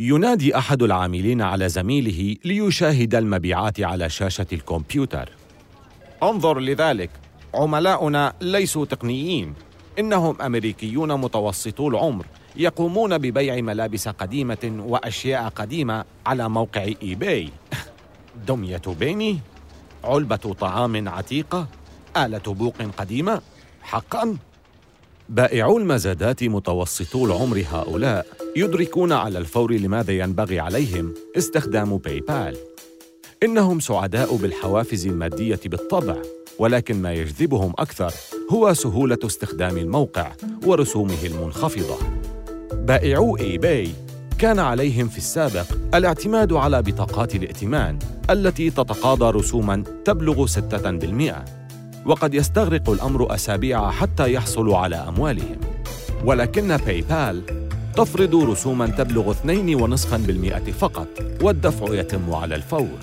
ينادي 0.00 0.56
أحد 0.56 0.82
العاملين 0.82 1.42
على 1.42 1.68
زميله 1.68 2.36
ليشاهد 2.44 3.14
المبيعات 3.14 3.80
على 3.80 4.08
شاشة 4.08 4.46
الكمبيوتر. 4.52 5.30
انظر 6.22 6.60
لذلك. 6.60 7.10
عملاؤنا 7.54 8.32
ليسوا 8.40 8.84
تقنيين. 8.84 9.54
إنهم 9.98 10.42
أمريكيون 10.42 11.20
متوسطو 11.20 11.88
العمر. 11.88 12.26
يقومون 12.56 13.18
ببيع 13.18 13.60
ملابس 13.60 14.08
قديمة 14.08 14.82
وأشياء 14.86 15.48
قديمة 15.48 16.04
على 16.26 16.48
موقع 16.48 16.82
اي 17.02 17.14
باي 17.14 17.48
دمية 18.48 18.82
بيني 18.86 19.38
علبة 20.04 20.36
طعام 20.36 21.08
عتيقة 21.08 21.66
آلة 22.16 22.38
بوق 22.38 22.74
قديمة. 22.98 23.40
حقا. 23.82 24.36
بائعو 25.28 25.78
المزادات 25.78 26.44
متوسطو 26.44 27.26
العمر 27.26 27.64
هؤلاء 27.72 28.26
يدركون 28.56 29.12
على 29.12 29.38
الفور 29.38 29.72
لماذا 29.72 30.12
ينبغي 30.12 30.60
عليهم 30.60 31.14
استخدام 31.36 31.96
باي 31.96 32.20
بال 32.20 32.56
إنهم 33.42 33.80
سعداء 33.80 34.36
بالحوافز 34.36 35.06
المادية 35.06 35.60
بالطبع 35.64 36.16
ولكن 36.58 37.02
ما 37.02 37.12
يجذبهم 37.12 37.72
أكثر 37.78 38.12
هو 38.52 38.74
سهولة 38.74 39.18
استخدام 39.24 39.78
الموقع 39.78 40.32
ورسومه 40.66 41.24
المنخفضة. 41.24 41.98
بائعو 42.90 43.36
اي 43.36 43.58
باي 43.58 43.88
كان 44.38 44.58
عليهم 44.58 45.08
في 45.08 45.18
السابق 45.18 45.66
الاعتماد 45.94 46.52
على 46.52 46.82
بطاقات 46.82 47.34
الائتمان 47.34 47.98
التي 48.30 48.70
تتقاضى 48.70 49.38
رسوما 49.38 49.84
تبلغ 50.04 50.46
6% 50.46 50.50
وقد 52.06 52.34
يستغرق 52.34 52.90
الأمر 52.90 53.34
أسابيع 53.34 53.90
حتى 53.90 54.32
يحصلوا 54.32 54.78
على 54.78 54.96
أموالهم. 54.96 55.56
ولكن 56.24 56.76
باي 56.76 57.00
بال 57.00 57.42
تفرض 57.96 58.34
رسوما 58.34 58.86
تبلغ 58.86 59.32
2.5% 59.32 60.70
فقط 60.70 61.08
والدفع 61.42 61.94
يتم 61.94 62.34
على 62.34 62.54
الفور. 62.54 62.98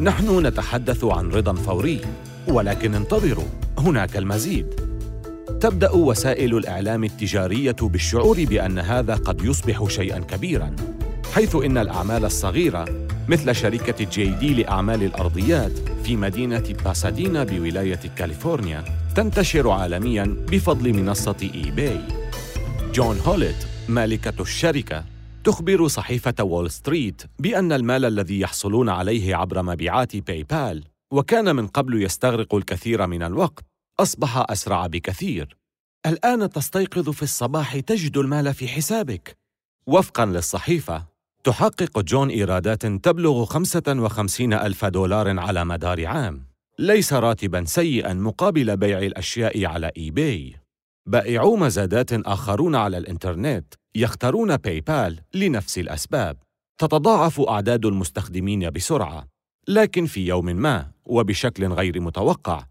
نحن 0.00 0.46
نتحدث 0.46 1.04
عن 1.04 1.30
رضا 1.30 1.52
فوري 1.52 2.00
ولكن 2.48 2.94
انتظروا 2.94 3.48
هناك 3.78 4.16
المزيد. 4.16 4.83
تبدأ 5.64 5.90
وسائل 5.90 6.56
الإعلام 6.56 7.04
التجارية 7.04 7.76
بالشعور 7.80 8.44
بأن 8.44 8.78
هذا 8.78 9.14
قد 9.14 9.44
يصبح 9.44 9.88
شيئا 9.88 10.18
كبيرا 10.18 10.76
حيث 11.34 11.56
إن 11.56 11.78
الأعمال 11.78 12.24
الصغيرة 12.24 13.08
مثل 13.28 13.54
شركة 13.54 14.04
جي 14.04 14.26
دي 14.26 14.62
لأعمال 14.62 15.02
الأرضيات 15.02 15.72
في 16.04 16.16
مدينة 16.16 16.74
باسادينا 16.84 17.44
بولاية 17.44 18.00
كاليفورنيا 18.16 18.84
تنتشر 19.16 19.70
عالمياً 19.70 20.36
بفضل 20.52 20.92
منصة 20.92 21.50
إي 21.54 21.70
باي. 21.70 22.00
جون 22.94 23.18
هوليت 23.26 23.66
مالكة 23.88 24.42
الشركة 24.42 25.04
تخبر 25.44 25.88
صحيفة 25.88 26.44
وول 26.44 26.70
ستريت 26.70 27.22
بأن 27.38 27.72
المال 27.72 28.04
الذي 28.04 28.40
يحصلون 28.40 28.88
عليه 28.88 29.36
عبر 29.36 29.62
مبيعات 29.62 30.16
باي 30.16 30.42
بال 30.42 30.84
وكان 31.12 31.56
من 31.56 31.66
قبل 31.66 32.02
يستغرق 32.02 32.54
الكثير 32.54 33.06
من 33.06 33.22
الوقت 33.22 33.73
أصبح 34.00 34.50
أسرع 34.50 34.86
بكثير. 34.86 35.56
الآن 36.06 36.50
تستيقظ 36.50 37.10
في 37.10 37.22
الصباح 37.22 37.80
تجد 37.80 38.16
المال 38.16 38.54
في 38.54 38.68
حسابك. 38.68 39.36
وفقاً 39.86 40.26
للصحيفة، 40.26 41.06
تحقق 41.44 42.00
جون 42.00 42.30
إيرادات 42.30 42.86
تبلغ 42.86 43.44
55 43.44 44.52
ألف 44.52 44.84
دولار 44.84 45.40
على 45.40 45.64
مدار 45.64 46.06
عام 46.06 46.46
ليس 46.78 47.12
راتبا 47.12 47.64
سيئا 47.64 48.14
مقابل 48.14 48.76
بيع 48.76 48.98
الأشياء 48.98 49.64
على 49.64 49.90
إي 49.96 50.10
باي 50.10 50.56
بائعو 51.06 51.56
مزادات 51.56 52.12
آخرون 52.12 52.74
على 52.74 52.98
الإنترنت 52.98 53.74
يختارون 53.94 54.56
باي 54.56 54.80
بال 54.80 55.20
لنفس 55.34 55.78
الأسباب 55.78 56.36
تتضاعف 56.78 57.40
أعداد 57.40 57.86
المستخدمين 57.86 58.70
بسرعة 58.70 59.26
لكن 59.68 60.06
في 60.06 60.26
يوم 60.26 60.46
ما 60.46 60.90
وبشكل 61.04 61.66
غير 61.66 62.00
متوقع 62.00 62.66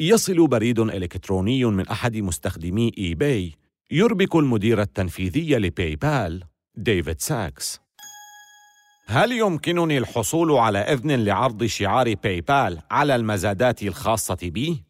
يصل 0.00 0.46
بريد 0.46 0.78
إلكتروني 0.78 1.64
من 1.64 1.88
أحد 1.88 2.16
مستخدمي 2.16 2.92
إي 2.98 3.14
باي 3.14 3.52
يربك 3.90 4.36
المدير 4.36 4.80
التنفيذي 4.82 5.56
لباي 5.56 5.96
بال 5.96 6.44
ديفيد 6.74 7.20
ساكس. 7.20 7.80
هل 9.06 9.32
يمكنني 9.32 9.98
الحصول 9.98 10.52
على 10.52 10.78
إذن 10.78 11.24
لعرض 11.24 11.64
شعار 11.64 12.14
باي 12.14 12.40
بال 12.40 12.80
على 12.90 13.16
المزادات 13.16 13.82
الخاصة 13.82 14.38
بي؟ 14.42 14.82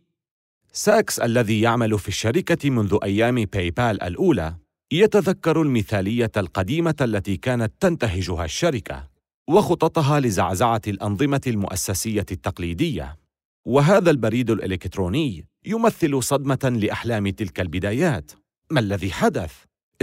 ساكس 0.73 1.19
الذي 1.19 1.61
يعمل 1.61 1.99
في 1.99 2.09
الشركة 2.09 2.71
منذ 2.71 2.99
أيام 3.03 3.45
باي 3.45 3.71
بال 3.71 4.03
الأولى 4.03 4.55
يتذكر 4.93 5.63
المثالية 5.63 6.33
القديمة 6.37 6.97
التي 7.01 7.37
كانت 7.37 7.73
تنتهجها 7.81 8.45
الشركة 8.45 9.09
وخططها 9.49 10.21
لزعزعة 10.21 10.83
الأنظمة 10.87 11.41
المؤسسية 11.47 12.27
التقليدية. 12.31 13.24
وهذا 13.65 14.11
البريد 14.11 14.51
الإلكتروني 14.51 15.47
يمثل 15.67 16.23
صدمة 16.23 16.79
لأحلام 16.83 17.29
تلك 17.29 17.61
البدايات. 17.61 18.33
ما 18.71 18.81
الذي 18.81 19.13
حدث؟ 19.13 19.53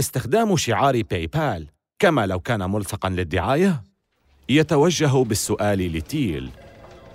استخدام 0.00 0.56
شعار 0.56 1.02
باي 1.02 1.26
بال 1.26 1.68
كما 1.98 2.26
لو 2.26 2.40
كان 2.40 2.70
ملصقا 2.70 3.08
للدعاية؟ 3.08 3.82
يتوجه 4.48 5.24
بالسؤال 5.24 5.78
لتيل. 5.96 6.50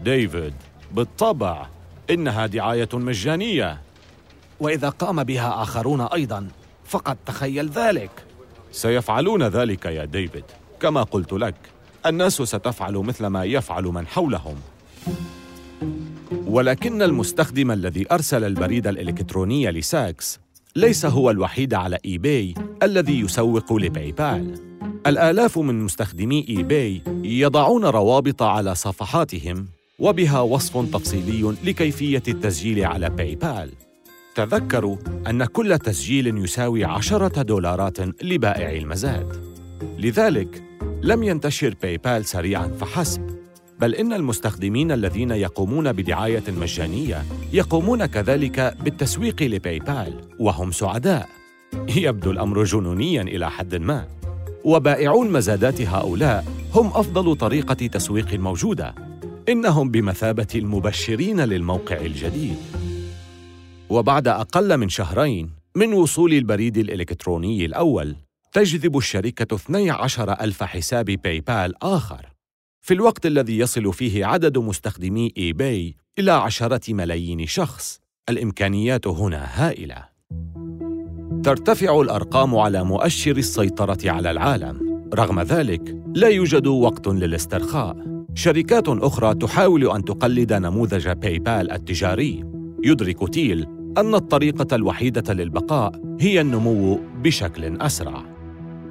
ديفيد 0.03 0.53
بالطبع 0.91 1.67
إنها 2.09 2.45
دعاية 2.45 2.89
مجانية. 2.93 3.81
وإذا 4.59 4.89
قام 4.89 5.23
بها 5.23 5.63
آخرون 5.63 6.01
أيضا 6.01 6.47
فقد 6.85 7.17
تخيل 7.25 7.69
ذلك. 7.69 8.11
سيفعلون 8.71 9.43
ذلك 9.43 9.85
يا 9.85 10.05
ديفيد. 10.05 10.45
كما 10.79 11.03
قلت 11.03 11.33
لك 11.33 11.55
الناس 12.05 12.41
ستفعل 12.41 12.93
مثل 12.93 13.25
ما 13.25 13.43
يفعل 13.43 13.83
من 13.83 14.07
حولهم. 14.07 14.55
ولكن 16.47 17.01
المستخدم 17.01 17.71
الذي 17.71 18.05
أرسل 18.11 18.43
البريد 18.43 18.87
الإلكتروني 18.87 19.71
لساكس 19.71 20.39
ليس 20.75 21.05
هو 21.05 21.31
الوحيد 21.31 21.73
على 21.73 21.97
إي 22.05 22.17
باي 22.17 22.53
الذي 22.83 23.19
يسوق 23.19 23.73
لباي 23.73 24.11
بال 24.11 24.55
الآلاف 25.07 25.57
من 25.57 25.83
مستخدمي 25.83 26.45
إي 26.49 26.63
باي 26.63 27.01
يضعون 27.23 27.85
روابط 27.85 28.43
على 28.43 28.75
صفحاتهم 28.75 29.67
وبها 29.99 30.39
وصف 30.39 30.91
تفصيلي 30.93 31.55
لكيفية 31.63 32.23
التسجيل 32.27 32.85
على 32.85 33.09
باي 33.09 33.35
بال 33.35 33.71
تذكروا 34.37 34.97
أن 35.27 35.45
كل 35.45 35.77
تسجيل 35.77 36.37
يساوي 36.37 36.85
عشرة 36.85 37.41
دولارات 37.41 38.23
لبائع 38.23 38.71
المزاد. 38.71 39.57
لذلك 39.99 40.63
لم 41.01 41.23
ينتشر 41.23 41.75
باي 41.81 41.97
بال 41.97 42.25
سريعا 42.25 42.67
فحسب. 42.67 43.36
بل 43.79 43.95
إن 43.95 44.13
المستخدمين 44.13 44.91
الذين 44.91 45.31
يقومون 45.31 45.91
بدعاية 45.91 46.43
مجانية 46.47 47.25
يقومون 47.53 48.05
كذلك 48.05 48.77
بالتسويق 48.83 49.43
لباي 49.43 49.79
بال 49.79 50.21
وهم 50.39 50.71
سعداء. 50.71 51.29
يبدو 51.89 52.31
الأمر 52.31 52.63
جنونيا 52.63 53.21
إلى 53.21 53.51
حد 53.51 53.75
ما. 53.75 54.07
وبائعو 54.63 55.23
المزادات 55.23 55.81
هؤلاء 55.81 56.45
هم 56.73 56.87
أفضل 56.87 57.35
طريقة 57.35 57.87
تسويق 57.87 58.33
موجودة. 58.33 58.95
إنهم 59.49 59.91
بمثابة 59.91 60.47
المبشرين 60.55 61.41
للموقع 61.41 61.97
الجديد. 61.97 62.57
وبعد 63.89 64.27
أقل 64.27 64.77
من 64.77 64.89
شهرين 64.89 65.49
من 65.75 65.93
وصول 65.93 66.33
البريد 66.33 66.77
الإلكتروني 66.77 67.65
الأول 67.65 68.15
تجذب 68.53 68.97
الشركة 68.97 69.55
12 69.55 70.31
ألف 70.31 70.63
حساب 70.63 71.05
باي 71.05 71.39
بال 71.39 71.83
آخر. 71.83 72.36
في 72.87 72.93
الوقت 72.93 73.25
الذي 73.25 73.57
يصل 73.57 73.93
فيه 73.93 74.25
عدد 74.25 74.57
مستخدمي 74.57 75.33
اي 75.37 75.53
باي 75.53 75.95
إلى 76.19 76.31
عشرة 76.31 76.93
ملايين 76.93 77.45
شخص 77.45 77.99
الإمكانيات 78.29 79.07
هنا 79.07 79.47
هائلة. 79.53 80.05
ترتفع 81.43 82.01
الأرقام 82.01 82.55
على 82.55 82.83
مؤشر 82.83 83.37
السيطرة 83.37 84.11
على 84.11 84.31
العالم. 84.31 85.09
رغم 85.13 85.39
ذلك 85.39 86.01
لا 86.15 86.27
يوجد 86.27 86.67
وقت 86.67 87.07
للاسترخاء. 87.07 88.25
شركات 88.35 88.87
أخرى 88.87 89.35
تحاول 89.35 89.91
أن 89.91 90.05
تقلد 90.05 90.53
نموذج 90.53 91.09
باي 91.09 91.39
بال 91.39 91.71
التجاري. 91.71 92.43
يدرك 92.83 93.33
تيل 93.33 93.67
أن 93.97 94.15
الطريقة 94.15 94.75
الوحيدة 94.75 95.33
للبقاء 95.33 96.01
هي 96.19 96.41
النمو 96.41 96.99
بشكل 97.23 97.81
أسرع. 97.81 98.23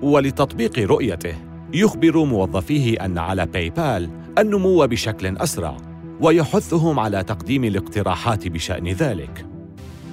ولتطبيق 0.02 0.78
رؤيته 0.78 1.45
يخبر 1.74 2.24
موظفيه 2.24 3.04
أن 3.04 3.18
على 3.18 3.46
باي 3.46 3.70
بال 3.70 4.10
النمو 4.38 4.86
بشكل 4.86 5.36
أسرع 5.36 5.76
ويحثهم 6.20 7.00
على 7.00 7.22
تقديم 7.22 7.64
الاقتراحات 7.64 8.48
بشأن 8.48 8.88
ذلك. 8.88 9.46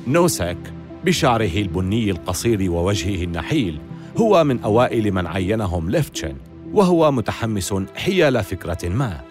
نوسك 0.08 0.58
بشعره 1.06 1.58
البني 1.58 2.12
القصير 2.12 2.72
ووجهه 2.72 3.24
النحيل 3.24 3.80
هو 4.18 4.44
من 4.44 4.60
أوائل 4.60 5.12
من 5.12 5.28
عينهم 5.28 5.90
ليفتشن 5.90 6.36
وهو 6.74 7.12
متحمس 7.12 7.74
حيال 7.96 8.44
فكرة 8.44 8.90
ما. 8.90 9.22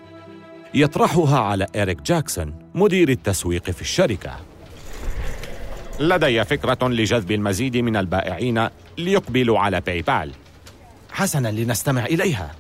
يطرحها 0.75 1.39
على 1.39 1.67
إريك 1.77 2.03
جاكسون 2.03 2.55
مدير 2.75 3.09
التسويق 3.09 3.71
في 3.71 3.81
الشركة. 3.81 4.31
لدي 6.01 6.45
فكرة 6.45 6.89
لجذب 6.89 7.31
المزيد 7.31 7.77
من 7.77 7.97
البائعين 7.97 8.69
ليقبلوا 8.99 9.59
على 9.59 9.81
باي 9.81 10.03
بال 10.03 10.31
حسنا 11.13 11.49
لنستمع 11.49 12.05
إليها. 12.05 12.51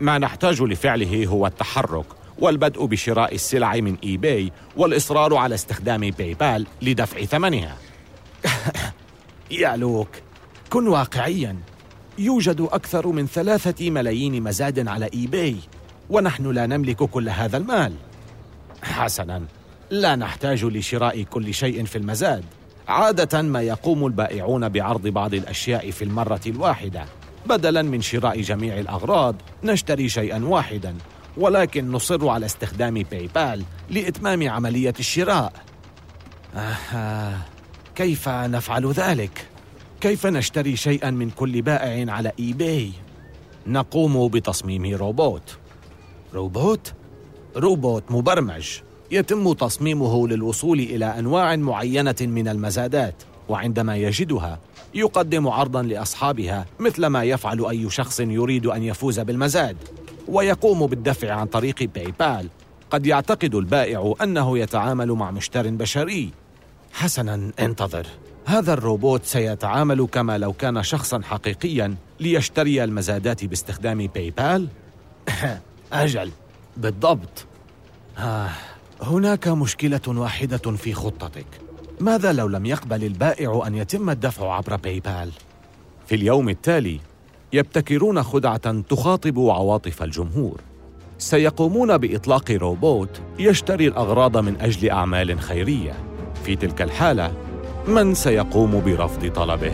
ما 0.00 0.18
نحتاج 0.18 0.62
لفعله 0.62 1.26
هو 1.26 1.46
التحرك 1.46 2.06
والبدء 2.38 2.84
بشراء 2.84 3.34
السلع 3.34 3.74
من 3.74 3.96
اي 4.04 4.16
باي 4.16 4.52
والإصرار 4.76 5.34
على 5.36 5.54
استخدام 5.54 6.00
باي 6.00 6.34
بال 6.34 6.66
لدفع 6.82 7.24
ثمنها. 7.24 7.76
يا 9.50 9.76
لوك 9.76 10.08
كن 10.70 10.88
واقعيا. 10.88 11.56
يوجد 12.18 12.60
أكثر 12.60 13.06
من 13.06 13.26
ثلاثة 13.26 13.90
ملايين 13.90 14.42
مزاد 14.42 14.88
على 14.88 15.10
اي 15.14 15.26
باي 15.26 15.56
ونحن 16.10 16.50
لا 16.50 16.66
نملك 16.66 16.96
كل 16.96 17.28
هذا 17.28 17.56
المال. 17.56 17.92
حسنا 18.82 19.42
لا 19.90 20.16
نحتاج 20.16 20.64
لشراء 20.64 21.22
كل 21.22 21.54
شيء 21.54 21.84
في 21.84 21.98
المزاد 21.98 22.44
عادة 22.88 23.42
ما 23.42 23.62
يقوم 23.62 24.06
البائعون 24.06 24.68
بعرض 24.68 25.08
بعض 25.08 25.34
الأشياء 25.34 25.90
في 25.90 26.04
المرة 26.04 26.40
الواحدة. 26.46 27.04
بدلا 27.46 27.82
من 27.82 28.00
شراء 28.00 28.40
جميع 28.40 28.78
الأغراض 28.78 29.36
نشتري 29.64 30.08
شيئا 30.08 30.44
واحدا. 30.44 30.94
ولكن 31.36 31.90
نصر 31.90 32.28
على 32.28 32.46
استخدام 32.46 32.94
باي 32.94 33.28
بال 33.34 33.62
لإتمام 33.90 34.48
عملية 34.48 34.94
الشراء. 34.98 35.52
آه 36.94 37.36
كيف 37.94 38.28
نفعل 38.28 38.92
ذلك؟ 38.92 39.46
كيف 40.00 40.26
نشتري 40.26 40.76
شيئا 40.76 41.10
من 41.10 41.30
كل 41.30 41.62
بائع 41.62 42.12
على 42.12 42.32
اي 42.38 42.52
باي 42.52 42.92
نقوم 43.66 44.28
بتصميم 44.28 44.94
روبوت. 44.94 45.58
روبوت؟ 46.34 46.92
روبوت 47.56 48.04
مبرمج 48.10 48.68
يتم 49.10 49.52
تصميمه 49.52 50.28
للوصول 50.28 50.80
إلى 50.80 51.04
أنواع 51.04 51.56
معينة 51.56 52.16
من 52.20 52.48
المزادات. 52.48 53.14
وعندما 53.50 53.96
يجدها 53.96 54.58
يقدم 54.94 55.48
عرضا 55.48 55.82
لأصحابها 55.82 56.66
مثل 56.78 57.06
ما 57.06 57.24
يفعل 57.24 57.66
أي 57.66 57.90
شخص 57.90 58.20
يريد 58.20 58.66
أن 58.66 58.82
يفوز 58.82 59.20
بالمزاد 59.20 59.76
ويقوم 60.28 60.86
بالدفع 60.86 61.32
عن 61.32 61.46
طريق 61.46 61.82
باي 61.82 62.14
بال 62.20 62.48
قد 62.90 63.06
يعتقد 63.06 63.54
البائع 63.54 64.14
أنه 64.22 64.58
يتعامل 64.58 65.12
مع 65.12 65.30
مشتر 65.30 65.70
بشري. 65.70 66.30
حسنا 66.92 67.52
انتظر. 67.60 68.06
هذا 68.44 68.72
الروبوت 68.72 69.24
سيتعامل 69.24 70.06
كما 70.12 70.38
لو 70.38 70.52
كان 70.52 70.82
شخصا 70.82 71.20
حقيقيا 71.22 71.94
ليشتري 72.20 72.84
المزادات 72.84 73.44
باستخدام 73.44 74.06
باي 74.06 74.30
بال 74.30 74.68
أجل. 75.92 76.30
بالضبط. 76.76 77.46
آه 78.18 78.48
هناك 79.02 79.48
مشكلة 79.48 80.00
واحدة 80.06 80.76
في 80.76 80.92
خطتك. 80.94 81.46
ماذا 82.00 82.32
لو 82.32 82.48
لم 82.48 82.66
يقبل 82.66 83.04
البائع 83.04 83.62
أن 83.66 83.74
يتم 83.74 84.10
الدفع 84.10 84.54
عبر 84.56 84.76
باي 84.76 85.00
بال؟ 85.00 85.30
في 86.06 86.14
اليوم 86.14 86.48
التالي 86.48 87.00
يبتكرون 87.52 88.22
خدعة 88.22 88.80
تخاطب 88.80 89.38
عواطف 89.38 90.02
الجمهور 90.02 90.60
سيقومون 91.18 91.98
بإطلاق 91.98 92.50
روبوت 92.50 93.20
يشتري 93.38 93.88
الأغراض 93.88 94.36
من 94.36 94.60
أجل 94.60 94.90
أعمال 94.90 95.40
خيرية 95.40 95.92
في 96.44 96.56
تلك 96.56 96.82
الحالة 96.82 97.32
من 97.88 98.14
سيقوم 98.14 98.80
برفض 98.80 99.32
طلبه؟ 99.32 99.72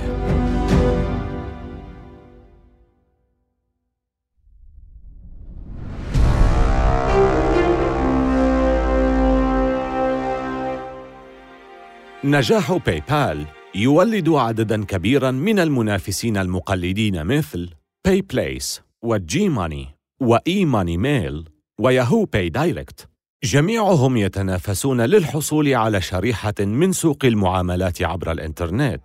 نجاح 12.26 12.72
باي 12.72 13.02
بال 13.08 13.46
يولد 13.74 14.28
عددا 14.28 14.84
كبيرا 14.84 15.30
من 15.30 15.58
المنافسين 15.58 16.36
المقلدين 16.36 17.24
مثل 17.24 17.70
باي 18.06 18.20
بليس 18.20 18.82
وجي 19.02 19.48
ماني 19.48 19.86
وإي 20.20 20.64
ماني 20.64 20.96
ميل 20.96 21.48
وياهو 21.80 22.24
باي 22.24 22.48
دايركت 22.48 23.08
جميعهم 23.44 24.16
يتنافسون 24.16 25.00
للحصول 25.00 25.74
على 25.74 26.00
شريحة 26.00 26.54
من 26.60 26.92
سوق 26.92 27.24
المعاملات 27.24 28.02
عبر 28.02 28.32
الإنترنت. 28.32 29.02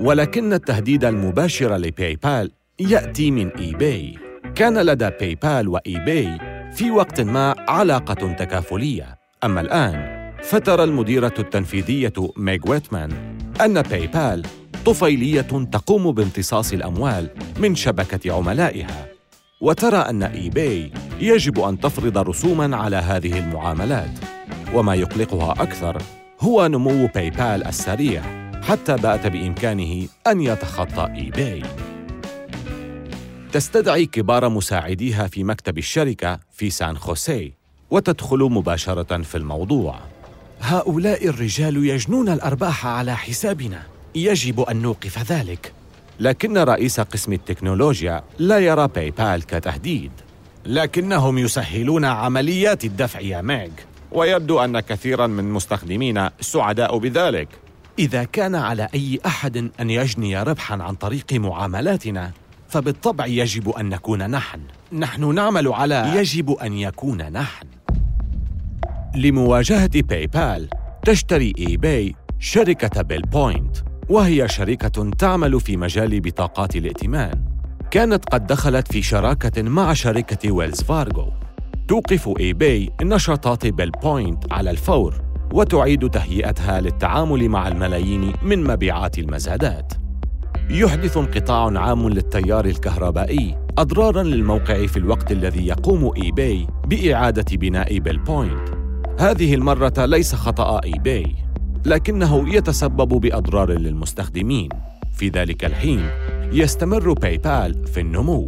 ولكن 0.00 0.52
التهديد 0.52 1.04
المباشر 1.04 1.76
لباي 1.76 2.16
بال 2.16 2.50
يأتي 2.80 3.30
من 3.30 3.48
إي 3.48 3.72
باي 3.72 4.18
كان 4.54 4.78
لدى 4.78 5.10
باي 5.20 5.34
بال 5.34 5.68
وإي 5.68 6.04
باي 6.04 6.38
في 6.72 6.90
وقت 6.90 7.20
ما 7.20 7.54
علاقة 7.68 8.32
تكافلية. 8.32 9.18
أما 9.44 9.60
الآن 9.60 10.21
فترى 10.42 10.84
المديرة 10.84 11.34
التنفيذية 11.38 12.12
ميغ 12.36 12.58
ويتمان 12.66 13.38
أن 13.60 13.82
باي 13.82 14.06
بال 14.06 14.42
طفيلية 14.84 15.40
تقوم 15.72 16.12
بامتصاص 16.12 16.72
الأموال 16.72 17.30
من 17.58 17.74
شبكة 17.74 18.32
عملائها. 18.32 19.06
وترى 19.60 19.96
أن 19.96 20.22
إي 20.22 20.50
باي 20.50 20.90
يجب 21.20 21.60
أن 21.60 21.80
تفرض 21.80 22.18
رسوماً 22.18 22.76
على 22.76 22.96
هذه 22.96 23.38
المعاملات. 23.38 24.10
وما 24.74 24.94
يقلقها 24.94 25.52
أكثر 25.52 26.02
هو 26.40 26.66
نمو 26.66 27.06
باي 27.06 27.30
بال 27.30 27.66
السريع 27.66 28.22
حتى 28.62 28.96
بات 28.96 29.26
بإمكانه 29.26 30.08
أن 30.26 30.40
يتخطى 30.40 31.08
إي 31.16 31.30
باي 31.30 31.62
تستدعي 33.52 34.06
كبار 34.06 34.48
مساعديها 34.48 35.26
في 35.26 35.44
مكتب 35.44 35.78
الشركة 35.78 36.40
في 36.52 36.70
سان 36.70 36.96
خوسيه 36.98 37.50
وتدخل 37.90 38.38
مباشرة 38.38 39.22
في 39.22 39.34
الموضوع. 39.34 40.11
هؤلاء 40.62 41.28
الرجال 41.28 41.86
يجنون 41.86 42.28
الأرباح 42.28 42.86
على 42.86 43.16
حسابنا. 43.16 43.82
يجب 44.14 44.60
أن 44.60 44.82
نوقف 44.82 45.32
ذلك. 45.32 45.72
لكن 46.20 46.58
رئيس 46.58 47.00
قسم 47.00 47.32
التكنولوجيا 47.32 48.24
لا 48.38 48.58
يرى 48.58 48.88
باي 48.88 49.10
بال 49.10 49.42
كتهديد. 49.42 50.10
لكنهم 50.66 51.38
يسهلون 51.38 52.04
عمليات 52.04 52.84
الدفع 52.84 53.20
يا 53.20 53.42
ميغ. 53.42 53.70
ويبدو 54.12 54.60
أن 54.60 54.80
كثيرا 54.80 55.26
من 55.26 55.50
مستخدمينا 55.50 56.32
سعداء 56.40 56.98
بذلك. 56.98 57.48
إذا 57.98 58.24
كان 58.24 58.54
على 58.54 58.88
أي 58.94 59.20
أحد 59.26 59.70
أن 59.80 59.90
يجني 59.90 60.42
ربحا 60.42 60.82
عن 60.82 60.94
طريق 60.94 61.32
معاملاتنا 61.32 62.30
فبالطبع 62.68 63.26
يجب 63.26 63.70
أن 63.70 63.88
نكون 63.88 64.30
نحن. 64.30 64.60
نحن 64.92 65.34
نعمل 65.34 65.68
على 65.68 66.12
يجب 66.16 66.50
أن 66.50 66.72
يكون 66.72 67.32
نحن. 67.32 67.66
لمواجهة 69.16 70.00
باي 70.00 70.26
بال 70.26 70.68
تشتري 71.04 71.52
إي 71.58 71.76
باي 71.76 72.14
شركة 72.38 73.02
بيل 73.02 73.22
بوينت 73.22 73.76
وهي 74.08 74.48
شركة 74.48 75.10
تعمل 75.10 75.60
في 75.60 75.76
مجال 75.76 76.20
بطاقات 76.20 76.76
الائتمان. 76.76 77.44
كانت 77.90 78.24
قد 78.24 78.46
دخلت 78.46 78.92
في 78.92 79.02
شراكة 79.02 79.62
مع 79.62 79.92
شركة 79.92 80.52
ويلز 80.52 80.82
فارغو 80.82 81.32
توقف 81.88 82.30
إي 82.40 82.52
باي 82.52 82.90
نشاطات 83.02 83.66
بيل 83.66 83.90
بوينت 83.90 84.52
على 84.52 84.70
الفور 84.70 85.22
وتعيد 85.52 86.10
تهيئتها 86.10 86.80
للتعامل 86.80 87.48
مع 87.48 87.68
الملايين 87.68 88.32
من 88.42 88.64
مبيعات 88.64 89.18
المزادات. 89.18 89.92
يحدث 90.70 91.16
انقطاع 91.16 91.80
عام 91.80 92.08
للتيار 92.08 92.64
الكهربائي 92.64 93.58
أضرارا 93.78 94.22
للموقع 94.22 94.86
في 94.86 94.96
الوقت 94.96 95.32
الذي 95.32 95.66
يقوم 95.66 96.12
إي 96.22 96.30
باي 96.30 96.66
بإعادة 96.86 97.56
بناء 97.56 97.98
بيل 97.98 98.18
بوينت 98.18 98.81
هذه 99.22 99.54
المرة 99.54 99.92
ليس 99.98 100.34
خطأ 100.34 100.80
إي 100.84 100.92
باي 100.92 101.34
لكنه 101.84 102.54
يتسبب 102.54 103.08
بأضرار 103.08 103.70
للمستخدمين. 103.70 104.68
في 105.12 105.28
ذلك 105.28 105.64
الحين 105.64 106.10
يستمر 106.52 107.12
باي 107.12 107.38
بال 107.38 107.86
في 107.86 108.00
النمو. 108.00 108.46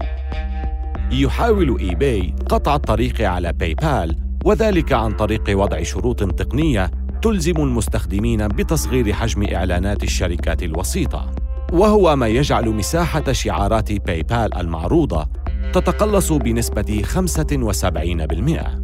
يحاول 1.10 1.78
اي 1.80 1.94
باي 1.94 2.34
قطع 2.48 2.74
الطريق 2.74 3.20
على 3.20 3.52
باي 3.52 3.74
بال 3.74 4.16
وذلك 4.44 4.92
عن 4.92 5.12
طريق 5.12 5.58
وضع 5.58 5.82
شروط 5.82 6.24
تقنية 6.32 6.90
تلزم 7.22 7.56
المستخدمين 7.56 8.48
بتصغير 8.48 9.12
حجم 9.12 9.54
إعلانات 9.54 10.02
الشركات 10.02 10.62
الوسيطة. 10.62 11.30
وهو 11.72 12.16
ما 12.16 12.28
يجعل 12.28 12.68
مساحة 12.68 13.32
شعارات 13.32 13.92
باي 13.92 14.22
بال 14.22 14.54
المعروضة 14.54 15.28
تتقلص 15.72 16.32
بنسبة 16.32 17.02
75% 17.02 18.83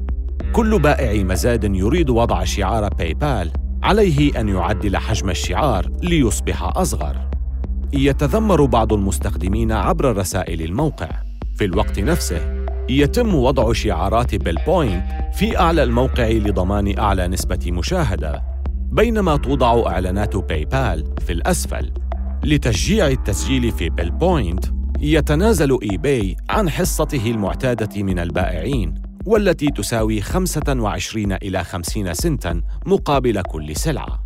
كل 0.53 0.79
بائع 0.79 1.23
مزاد 1.23 1.65
يريد 1.65 2.11
وضع 2.11 2.45
شعار 2.45 2.89
باي 2.89 3.15
بال 3.15 3.51
عليه 3.83 4.41
أن 4.41 4.49
يعدل 4.49 4.97
حجم 4.97 5.31
الشعار 5.31 5.91
ليصبح 6.03 6.63
أصغر. 6.63 7.31
يتذمر 7.93 8.65
بعض 8.65 8.93
المستخدمين 8.93 9.73
عبر 9.73 10.17
رسائل 10.17 10.63
الموقع. 10.63 11.09
في 11.57 11.65
الوقت 11.65 11.99
نفسه 11.99 12.67
يتم 12.89 13.35
وضع 13.35 13.73
شعارات 13.73 14.35
بيلبوينت 14.35 15.05
في 15.35 15.59
أعلى 15.59 15.83
الموقع 15.83 16.29
لضمان 16.29 16.99
أعلى 16.99 17.29
نسبة 17.29 17.73
مشاهدة 17.73 18.43
بينما 18.93 19.37
توضع 19.37 19.87
إعلانات 19.87 20.37
باي 20.37 20.65
بال 20.65 21.05
في 21.27 21.33
الأسفل. 21.33 21.93
لتشجيع 22.45 23.07
التسجيل 23.07 23.73
في 23.73 23.89
بيلبوينت 23.91 24.65
يتنازل 25.01 25.79
إي 25.83 25.97
باي 25.97 26.37
عن 26.51 26.71
حصته 26.71 27.31
المعتادة 27.31 28.03
من 28.03 28.19
البائعين. 28.19 29.10
والتي 29.26 29.66
تساوي 29.66 30.20
25 30.20 31.33
إلى 31.33 31.64
50 31.64 32.14
سنتا 32.14 32.62
مقابل 32.87 33.42
كل 33.42 33.76
سلعة. 33.76 34.24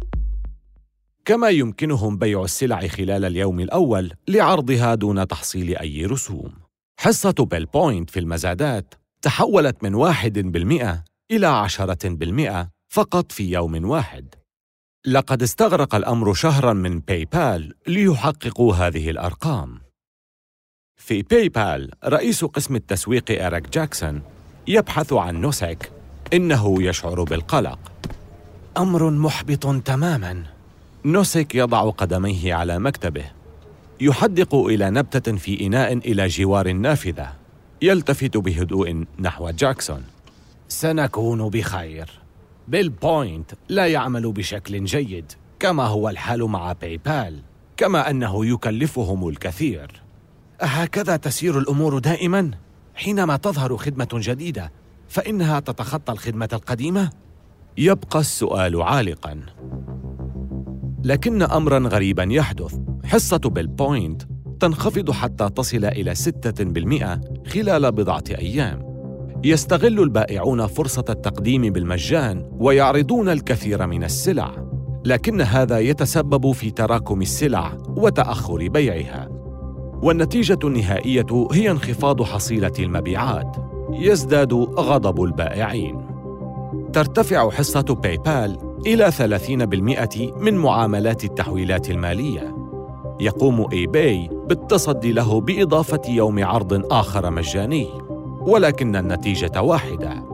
كما 1.24 1.48
يمكنهم 1.48 2.18
بيع 2.18 2.44
السلع 2.44 2.86
خلال 2.86 3.24
اليوم 3.24 3.60
الأول 3.60 4.12
لعرضها 4.28 4.94
دون 4.94 5.26
تحصيل 5.26 5.76
أي 5.76 6.06
رسوم. 6.06 6.54
حصة 7.00 7.34
بيل 7.50 7.66
بوينت 7.66 8.10
في 8.10 8.20
المزادات 8.20 8.94
تحولت 9.22 9.84
من 9.84 9.94
واحد 9.94 10.38
بالمئة 10.38 11.04
إلى 11.30 11.46
عشرة 11.46 12.08
بالمئة 12.08 12.68
فقط 12.88 13.32
في 13.32 13.50
يوم 13.50 13.84
واحد. 13.84 14.34
لقد 15.06 15.42
استغرق 15.42 15.94
الأمر 15.94 16.34
شهراً 16.34 16.72
من 16.72 17.00
باي 17.00 17.24
بال 17.24 17.74
ليحققوا 17.86 18.74
هذه 18.74 19.10
الأرقام. 19.10 19.80
في 20.96 21.22
باي 21.22 21.48
بال 21.48 21.90
رئيس 22.04 22.44
قسم 22.44 22.76
التسويق 22.76 23.30
إيريك 23.30 23.68
جاكسون 23.68 24.22
يبحث 24.68 25.12
عن 25.12 25.40
نوسك 25.40 25.90
إنه 26.32 26.82
يشعر 26.82 27.24
بالقلق. 27.24 27.78
أمر 28.78 29.10
محبط 29.10 29.82
تماماً. 29.84 30.42
نوسك 31.04 31.54
يضع 31.54 31.90
قدميه 31.90 32.54
على 32.54 32.78
مكتبه. 32.78 33.24
يحدق 34.00 34.54
إلى 34.54 34.90
نبتة 34.90 35.36
في 35.36 35.66
إناء 35.66 35.92
إلى 35.92 36.26
جوار 36.26 36.66
النافذه 36.66 37.32
يلتفت 37.82 38.36
بهدوء 38.36 39.04
نحو 39.20 39.50
جاكسون. 39.50 40.04
سنكون 40.68 41.48
بخير. 41.48 42.10
بيل 42.68 42.88
بوينت 42.88 43.52
لا 43.68 43.86
يعمل 43.86 44.32
بشكل 44.32 44.84
جيد 44.84 45.32
كما 45.60 45.84
هو 45.86 46.08
الحال 46.08 46.44
مع 46.44 46.72
باي 46.72 46.96
بال 46.96 47.40
كما 47.76 48.10
أنه 48.10 48.46
يكلفهم 48.46 49.28
الكثير. 49.28 49.90
هكذا 50.60 51.16
تسير 51.16 51.58
الأمور 51.58 51.98
دائما؟ 51.98 52.50
حينما 52.94 53.36
تظهر 53.36 53.76
خدمة 53.76 54.08
جديدة 54.12 54.72
فإنها 55.08 55.60
تتخطى 55.60 56.12
الخدمة 56.12 56.48
القديمة؟ 56.52 57.10
يبقى 57.78 58.20
السؤال 58.20 58.82
عالقا. 58.82 59.40
لكن 61.04 61.42
أمرا 61.42 61.78
غريبا 61.78 62.26
يحدث. 62.30 62.76
حصة 63.04 63.36
بيل 63.38 63.70
بوينت 63.70 64.22
تنخفض 64.60 65.10
حتى 65.10 65.50
تصل 65.50 65.84
إلى 65.84 66.14
6% 66.14 67.20
خلال 67.46 67.92
بضعة 67.92 68.24
أيام. 68.30 68.94
يستغل 69.44 70.00
البائعون 70.00 70.66
فرصة 70.66 71.04
التقديم 71.08 71.62
بالمجان 71.62 72.50
ويعرضون 72.52 73.28
الكثير 73.28 73.86
من 73.86 74.04
السلع. 74.04 74.50
لكن 75.04 75.40
هذا 75.40 75.78
يتسبب 75.78 76.52
في 76.52 76.70
تراكم 76.70 77.22
السلع 77.22 77.78
وتأخر 77.88 78.68
بيعها. 78.68 79.33
والنتيجة 80.04 80.58
النهائية 80.64 81.48
هي 81.52 81.70
انخفاض 81.70 82.22
حصيلة 82.22 82.72
المبيعات 82.78 83.56
يزداد 83.92 84.52
غضب 84.54 85.22
البائعين 85.22 86.06
ترتفع 86.92 87.50
حصة 87.50 87.80
باي 87.80 88.16
بال 88.16 88.58
إلى 88.86 89.10
30% 89.10 90.32
من 90.36 90.54
معاملات 90.54 91.24
التحويلات 91.24 91.90
المالية. 91.90 92.56
يقوم 93.20 93.66
اي 93.72 93.86
باي 93.86 94.30
بالتصدي 94.48 95.12
له 95.12 95.40
بإضافة 95.40 96.00
يوم 96.08 96.44
عرض 96.44 96.92
آخر 96.92 97.30
مجاني، 97.30 97.88
ولكن 98.40 98.96
النتيجة 98.96 99.62
واحدة. 99.62 100.24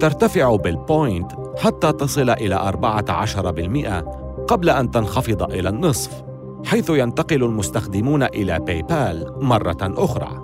ترتفع 0.00 0.56
بيل 0.56 0.84
بوينت 0.84 1.32
حتى 1.58 1.92
تصل 1.92 2.30
إلى 2.30 2.54
14% 2.54 4.00
قبل 4.48 4.70
أن 4.70 4.90
تنخفض 4.90 5.42
إلى 5.42 5.68
النصف، 5.68 6.22
حيث 6.64 6.90
ينتقل 6.90 7.44
المستخدمون 7.44 8.22
إلى 8.22 8.58
باي 8.58 8.82
بال 8.82 9.32
مرة 9.40 9.78
أخرى. 9.82 10.42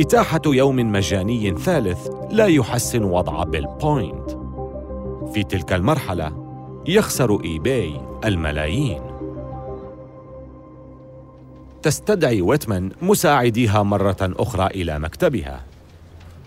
إتاحة 0.00 0.42
يوم 0.46 0.76
مجاني 0.76 1.54
ثالث 1.58 2.08
لا 2.30 2.46
يحسن 2.46 3.04
وضع 3.04 3.42
بيل 3.42 3.75
بوينت. 3.75 4.42
في 5.34 5.42
تلك 5.42 5.72
المرحلة 5.72 6.32
يخسر 6.86 7.44
اي 7.44 7.58
باي 7.58 8.00
الملايين 8.24 9.02
تستدعي 11.82 12.42
ويتمان 12.42 12.90
مساعديها 13.02 13.82
مرة 13.82 14.16
أخرى 14.20 14.66
إلى 14.66 14.98
مكتبها 14.98 15.60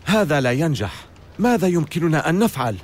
هذا 0.05 0.41
لا 0.41 0.51
ينجح 0.51 0.93
ماذا 1.39 1.67
يمكننا 1.67 2.29
أن 2.29 2.39
نفعل؟ 2.39 2.75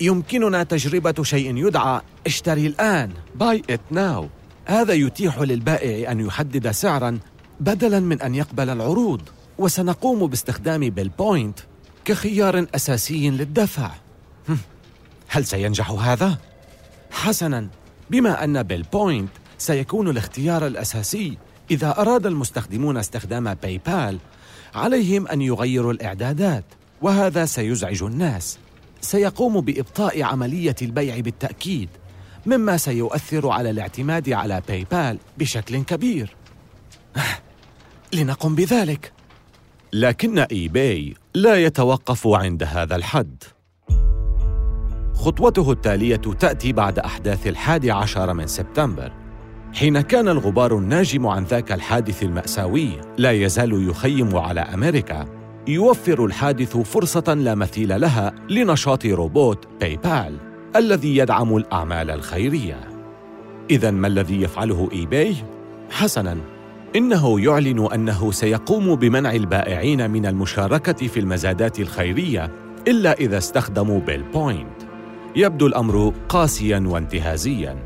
يمكننا 0.00 0.62
تجربة 0.62 1.22
شيء 1.22 1.56
يدعى 1.56 2.00
اشتري 2.26 2.66
الآن 2.66 3.10
Buy 3.40 3.72
it 3.72 3.94
now 3.94 4.37
هذا 4.68 4.92
يتيح 4.92 5.38
للبائع 5.38 6.12
أن 6.12 6.20
يحدد 6.20 6.70
سعراً 6.70 7.18
بدلاً 7.60 8.00
من 8.00 8.22
أن 8.22 8.34
يقبل 8.34 8.70
العروض 8.70 9.22
وسنقوم 9.58 10.26
باستخدام 10.26 10.90
بيل 10.90 11.15
بوينت 11.15 11.58
كخيار 12.04 12.66
أساسي 12.74 13.30
للدفع. 13.30 13.90
هل 15.28 15.44
سينجح 15.44 15.90
هذا؟ 15.90 16.38
حسناً 17.10 17.68
بما 18.10 18.44
أن 18.44 18.62
بيل 18.62 18.87
بوينت 18.87 19.28
سيكون 19.58 20.08
الاختيار 20.08 20.66
الأساسي 20.66 21.38
إذا 21.70 22.00
أراد 22.00 22.26
المستخدمون 22.26 22.96
استخدام 22.96 23.54
باي 23.54 23.80
بال 23.86 24.18
عليهم 24.74 25.28
أن 25.28 25.42
يغيروا 25.42 25.92
الإعدادات 25.92 26.64
وهذا 27.02 27.44
سيزعج 27.44 28.02
الناس. 28.02 28.58
سيقوم 29.00 29.60
بإبطاء 29.60 30.22
عملية 30.22 30.76
البيع 30.82 31.20
بالتأكيد. 31.20 31.88
مما 32.46 32.76
سيؤثر 32.76 33.48
على 33.48 33.70
الاعتماد 33.70 34.30
على 34.30 34.62
باي 34.68 34.86
بال 34.90 35.18
بشكل 35.38 35.84
كبير. 35.84 36.36
لنقم 38.14 38.54
بذلك. 38.54 39.12
لكن 39.92 40.38
اي 40.38 40.68
باي 40.68 41.14
لا 41.34 41.56
يتوقف 41.56 42.26
عند 42.26 42.62
هذا 42.62 42.96
الحد. 42.96 43.44
خطوته 45.14 45.72
التالية 45.72 46.16
تأتي 46.16 46.72
بعد 46.72 46.98
أحداث 46.98 47.46
الحادي 47.46 47.90
عشر 47.90 48.32
من 48.32 48.46
سبتمبر 48.46 49.12
حين 49.74 50.00
كان 50.00 50.28
الغبار 50.28 50.78
الناجم 50.78 51.26
عن 51.26 51.44
ذاك 51.44 51.72
الحادث 51.72 52.22
المأساوي 52.22 53.00
لا 53.18 53.30
يزال 53.30 53.88
يخيم 53.90 54.36
على 54.36 54.60
أمريكا 54.60 55.24
يوفر 55.68 56.24
الحادث 56.24 56.76
فرصة 56.76 57.34
لا 57.34 57.54
مثيل 57.54 58.00
لها 58.00 58.34
لنشاط 58.50 59.06
روبوت 59.06 59.66
باي 59.80 59.96
بال 59.96 60.47
الذي 60.76 61.16
يدعم 61.16 61.56
الأعمال 61.56 62.10
الخيرية. 62.10 62.80
إذا 63.70 63.90
ما 63.90 64.06
الذي 64.06 64.42
يفعله 64.42 64.88
إي 64.92 65.06
باي؟ 65.06 65.34
حسناً. 65.90 66.36
إنه 66.96 67.40
يعلن 67.40 67.88
أنه 67.94 68.32
سيقوم 68.32 68.94
بمنع 68.94 69.32
البائعين 69.32 70.10
من 70.10 70.26
المشاركة 70.26 71.06
في 71.06 71.20
المزادات 71.20 71.80
الخيرية 71.80 72.50
إلا 72.88 73.12
إذا 73.12 73.38
استخدموا 73.38 74.00
بيل 74.00 74.31
بوينت 74.31 74.82
يبدو 75.36 75.66
الأمر 75.66 76.12
قاسياً 76.28 76.84
وانتهازياً. 76.86 77.76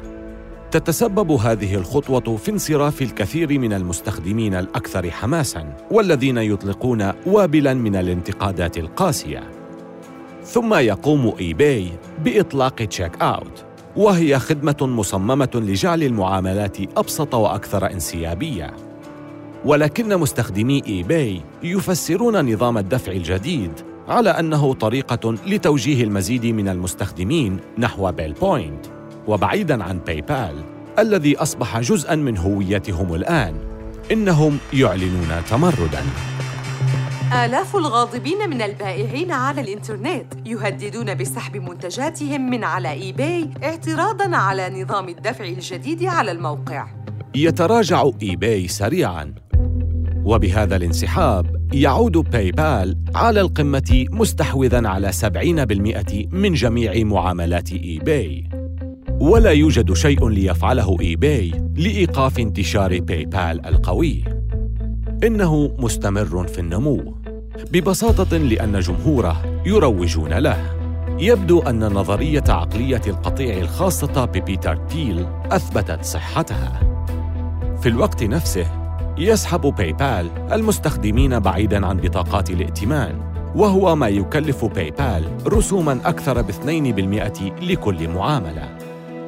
تتسبب 0.71 1.31
هذه 1.31 1.75
الخطوة 1.75 2.37
في 2.37 2.51
انصراف 2.51 3.03
الكثير 3.03 3.59
من 3.59 3.73
المستخدمين 3.73 4.55
الأكثر 4.55 5.11
حماساً 5.11 5.77
والذين 5.91 6.39
يطلقون 6.39 7.13
وابلاً 7.27 7.75
من 7.75 7.97
الانتقادات 7.97 8.79
القاسية. 8.79 9.62
ثم 10.45 10.75
يقوم 10.75 11.33
اي 11.41 11.55
باي 11.55 11.89
بإطلاق 12.25 12.75
Checkout 12.75 13.65
وهي 13.97 14.39
خدمة 14.39 14.77
مصممة 14.81 15.51
لجعل 15.55 16.03
المعاملات 16.03 16.77
أبسط 16.97 17.35
وأكثر 17.35 17.91
انسيابية. 17.91 18.77
ولكن 19.65 20.17
مستخدمي 20.19 20.83
اي 20.87 21.03
باي 21.03 21.41
يفسرون 21.63 22.53
نظام 22.53 22.79
الدفع 22.79 23.13
الجديد 23.13 23.73
على 24.09 24.31
أنه 24.31 24.75
طريقة 24.75 25.35
لتوجيه 25.47 26.05
المزيد 26.05 26.47
من 26.47 26.69
المستخدمين 26.69 27.61
نحو 27.79 28.13
بيل 28.13 28.33
بوينت 28.33 28.87
وبعيدا 29.27 29.85
عن 29.85 29.99
باي 29.99 30.21
بال 30.21 30.65
الذي 30.99 31.37
أصبح 31.37 31.81
جزءا 31.81 32.15
من 32.15 32.39
هويتهم 32.39 33.15
الآن 33.15 33.55
إنهم 34.13 34.59
يعلنون 34.73 35.29
تمردا. 35.51 36.03
آلاف 37.33 37.77
الغاضبين 37.77 38.51
من 38.51 38.63
البائعين 38.63 39.33
على 39.33 39.61
الإنترنت 39.61 40.35
يهددون 40.47 41.15
بسحب 41.15 41.57
منتجاتهم 41.57 42.51
من 42.51 42.65
على 42.65 42.93
إي 42.93 43.13
باي 43.13 43.51
اعتراضاً 43.65 44.37
على 44.37 44.83
نظام 44.83 45.09
الدفع 45.09 45.45
الجديد 45.45 46.05
على 46.05 46.31
الموقع. 46.31 46.87
يتراجع 47.35 48.11
اي 48.23 48.37
باي 48.37 48.69
سريعا. 48.69 49.35
وبهذا 50.25 50.77
الانسحاب 50.77 51.57
يعود 51.73 52.13
باي 52.13 52.53
بال 52.53 52.97
على 53.15 53.41
القمة 53.41 54.07
مستحوذا 54.11 54.89
على 54.89 55.13
70% 55.13 56.29
من 56.33 56.53
جميع 56.53 57.05
معاملات 57.05 57.73
اي 57.73 58.01
باي 58.05 58.49
ولا 59.21 59.51
يوجد 59.51 59.93
شيء 59.93 60.29
ليفعله 60.29 60.97
اي 61.01 61.17
باي 61.17 61.51
لإيقاف 61.77 62.39
انتشار 62.39 63.01
باي 63.01 63.25
بال 63.25 63.67
القوي. 63.67 64.25
إنه 65.25 65.77
مستمر 65.79 66.47
في 66.47 66.59
النمو. 66.59 67.22
ببساطة 67.73 68.37
لأن 68.37 68.81
جمهوره 68.81 69.63
يروجون 69.67 70.33
له. 70.33 70.83
يبدو 71.19 71.61
أن 71.61 71.85
نظرية 71.85 72.45
عقلية 72.49 73.01
القطيع 73.07 73.59
الخاصة 73.59 74.25
ببيتر 74.25 74.77
تيل 74.77 75.27
أثبتت 75.51 76.05
صحتها. 76.05 76.81
في 77.83 77.89
الوقت 77.89 78.23
نفسه 78.23 78.67
يسحب 79.19 79.61
باي 79.61 79.93
بال 79.93 80.31
المستخدمين 80.53 81.39
بعيداً 81.39 81.87
عن 81.87 81.97
بطاقات 81.97 82.51
الائتمان 82.51 83.21
وهو 83.55 83.97
ما 83.97 84.09
يكلف 84.09 84.65
باي 84.65 84.91
بال 84.91 85.25
رسوماً 85.47 86.01
أكثر 86.05 86.43
باثنين 86.43 86.95
بالمئة 86.95 87.57
لكل 87.63 88.09
معاملة. 88.09 88.69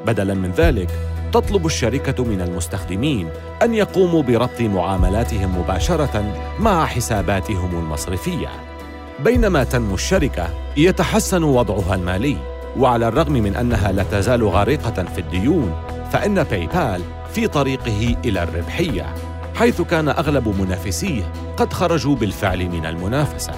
بدلاً 0.06 0.34
من 0.34 0.50
ذلك 0.50 0.90
تطلب 1.34 1.66
الشركة 1.66 2.24
من 2.24 2.40
المستخدمين 2.40 3.28
أن 3.62 3.74
يقوموا 3.74 4.22
بربط 4.22 4.60
معاملاتهم 4.60 5.58
مباشرة 5.58 6.34
مع 6.60 6.86
حساباتهم 6.86 7.78
المصرفية. 7.78 8.48
بينما 9.24 9.64
تنمو 9.64 9.94
الشركة 9.94 10.48
يتحسن 10.76 11.42
وضعها 11.42 11.94
المالي. 11.94 12.36
وعلى 12.78 13.08
الرغم 13.08 13.32
من 13.32 13.56
أنها 13.56 13.92
لا 13.92 14.02
تزال 14.02 14.48
غارقة 14.48 15.04
في 15.04 15.20
الديون 15.20 15.74
فإن 16.12 16.42
باي 16.42 16.66
بال 16.66 17.02
في 17.32 17.48
طريقه 17.48 18.16
إلى 18.24 18.42
الربحية 18.42 19.14
حيث 19.54 19.80
كان 19.80 20.08
أغلب 20.08 20.60
منافسيه 20.60 21.32
قد 21.56 21.72
خرجوا 21.72 22.16
بالفعل 22.16 22.68
من 22.68 22.86
المنافسة. 22.86 23.52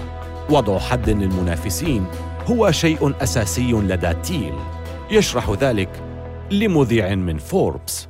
وضع 0.51 0.79
حد 0.79 1.11
للمنافسين 1.11 2.07
هو 2.47 2.71
شيء 2.71 3.15
أساسي 3.23 3.73
لدى 3.73 4.13
تيل. 4.15 4.55
يشرح 5.11 5.51
ذلك 5.51 6.06
لمذيع 6.51 7.15
من 7.15 7.39
فوربس 7.39 8.09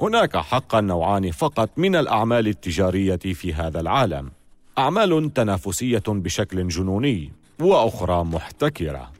هناك 0.00 0.36
حقا 0.36 0.80
نوعان 0.80 1.30
فقط 1.30 1.70
من 1.76 1.96
الأعمال 1.96 2.48
التجارية 2.48 3.16
في 3.16 3.54
هذا 3.54 3.80
العالم. 3.80 4.30
أعمال 4.78 5.34
تنافسية 5.34 6.02
بشكل 6.08 6.68
جنوني 6.68 7.32
وأخرى 7.60 8.24
محتكرة. 8.24 9.12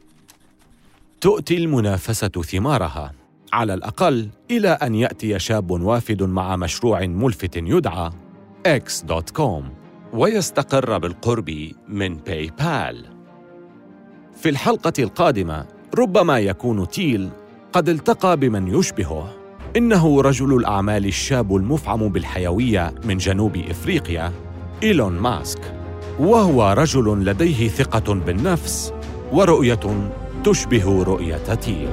تؤتي 1.21 1.57
المنافسة 1.57 2.27
ثمارها 2.27 3.13
على 3.53 3.73
الأقل 3.73 4.29
إلى 4.51 4.69
أن 4.69 4.95
يأتي 4.95 5.39
شاب 5.39 5.71
وافد 5.71 6.23
مع 6.23 6.55
مشروع 6.55 7.05
ملفت 7.05 7.57
يدعى 7.57 8.11
X.com 8.67 9.63
ويستقر 10.13 10.97
بالقرب 10.97 11.71
من 11.87 12.15
باي 12.15 12.51
بال 12.59 13.05
في 14.35 14.49
الحلقة 14.49 14.93
القادمة 14.99 15.65
ربما 15.97 16.39
يكون 16.39 16.87
تيل 16.87 17.29
قد 17.73 17.89
التقى 17.89 18.37
بمن 18.37 18.67
يشبهه. 18.67 19.33
إنه 19.77 20.21
رجل 20.21 20.55
الأعمال 20.55 21.05
الشاب 21.05 21.55
المفعم 21.55 22.09
بالحيوية 22.09 22.93
من 23.05 23.17
جنوب 23.17 23.57
إفريقيا 23.57 24.31
إيلون 24.83 25.13
ماسك. 25.13 25.59
وهو 26.19 26.73
رجل 26.77 27.25
لديه 27.25 27.67
ثقة 27.67 28.13
بالنفس 28.13 28.93
ورؤية 29.31 30.11
تشبه 30.43 31.03
رؤية 31.03 31.55
تيل. 31.55 31.89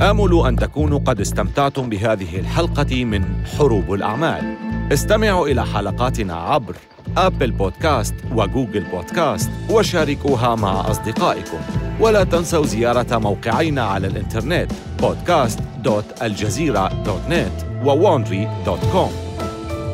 آمل 0.00 0.46
أن 0.46 0.56
تكونوا 0.56 0.98
قد 0.98 1.20
استمتعتم 1.20 1.88
بهذه 1.88 2.40
الحلقة 2.40 3.04
من 3.04 3.24
حروب 3.58 3.94
الأعمال. 3.94 4.56
استمعوا 4.92 5.48
إلى 5.48 5.66
حلقاتنا 5.66 6.34
عبر 6.34 6.76
أبل 7.16 7.50
بودكاست 7.50 8.14
وجوجل 8.32 8.84
بودكاست 8.84 9.50
وشاركوها 9.70 10.54
مع 10.54 10.90
أصدقائكم. 10.90 11.58
ولا 12.00 12.24
تنسوا 12.24 12.66
زيارة 12.66 13.18
موقعينا 13.18 13.82
على 13.82 14.06
الإنترنت 14.06 14.72
podcast.aljazeera.net 15.02 17.64
وwandry.com 17.84 19.10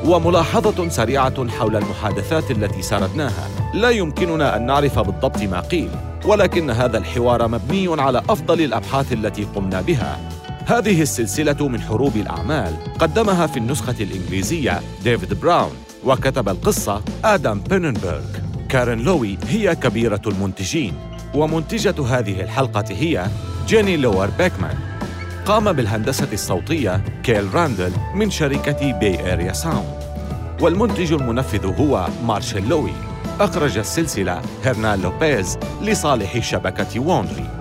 وملاحظة 0.07 0.89
سريعة 0.89 1.49
حول 1.49 1.77
المحادثات 1.77 2.51
التي 2.51 2.83
سردناها. 2.83 3.49
لا 3.75 3.91
يمكننا 3.91 4.57
أن 4.57 4.67
نعرف 4.67 4.99
بالضبط 4.99 5.43
ما 5.43 5.61
قيل 5.61 5.91
ولكن 6.25 6.71
هذا 6.71 6.99
الحوار 6.99 7.49
مبني 7.49 8.03
على 8.03 8.23
أفضل 8.29 8.61
الأبحاث 8.61 9.13
التي 9.13 9.45
قمنا 9.45 9.81
بها. 9.81 10.19
هذه 10.67 11.03
السلسلة 11.03 11.69
من 11.69 11.81
حروب 11.81 12.17
الأعمال 12.17 12.75
قدمها 12.99 13.47
في 13.47 13.57
النسخة 13.57 13.95
الإنجليزية 14.01 14.81
ديفيد 15.05 15.41
براون 15.41 15.73
وكتب 16.05 16.49
القصة 16.49 17.03
آدم 17.25 17.61
بيننبرغ. 17.61 18.25
كارين 18.69 18.99
لوي 18.99 19.39
هي 19.49 19.75
كبيرة 19.75 20.21
المنتجين 20.27 20.95
ومنتجة 21.35 22.07
هذه 22.07 22.41
الحلقة 22.41 22.85
هي 22.91 23.27
جيني 23.67 23.97
لوار 23.97 24.31
بيكمان. 24.39 24.77
قام 25.47 25.73
بالهندسة 25.73 26.29
الصوتية 26.33 27.05
كيل 27.23 27.55
راندل 27.55 27.93
من 28.15 28.31
شركة 28.31 28.99
بي 28.99 29.21
إيريا 29.21 29.53
ساوند. 29.53 29.97
والمنتج 30.61 31.13
المنفذ 31.13 31.67
هو 31.67 32.09
مارشال 32.25 32.69
لوي. 32.69 32.93
أخرج 33.41 33.79
السلسلة 33.79 34.43
هرنان 34.65 35.03
لوبيز 35.03 35.59
لصالح 35.83 36.39
شبكة 36.39 37.01
وندري. 37.01 37.56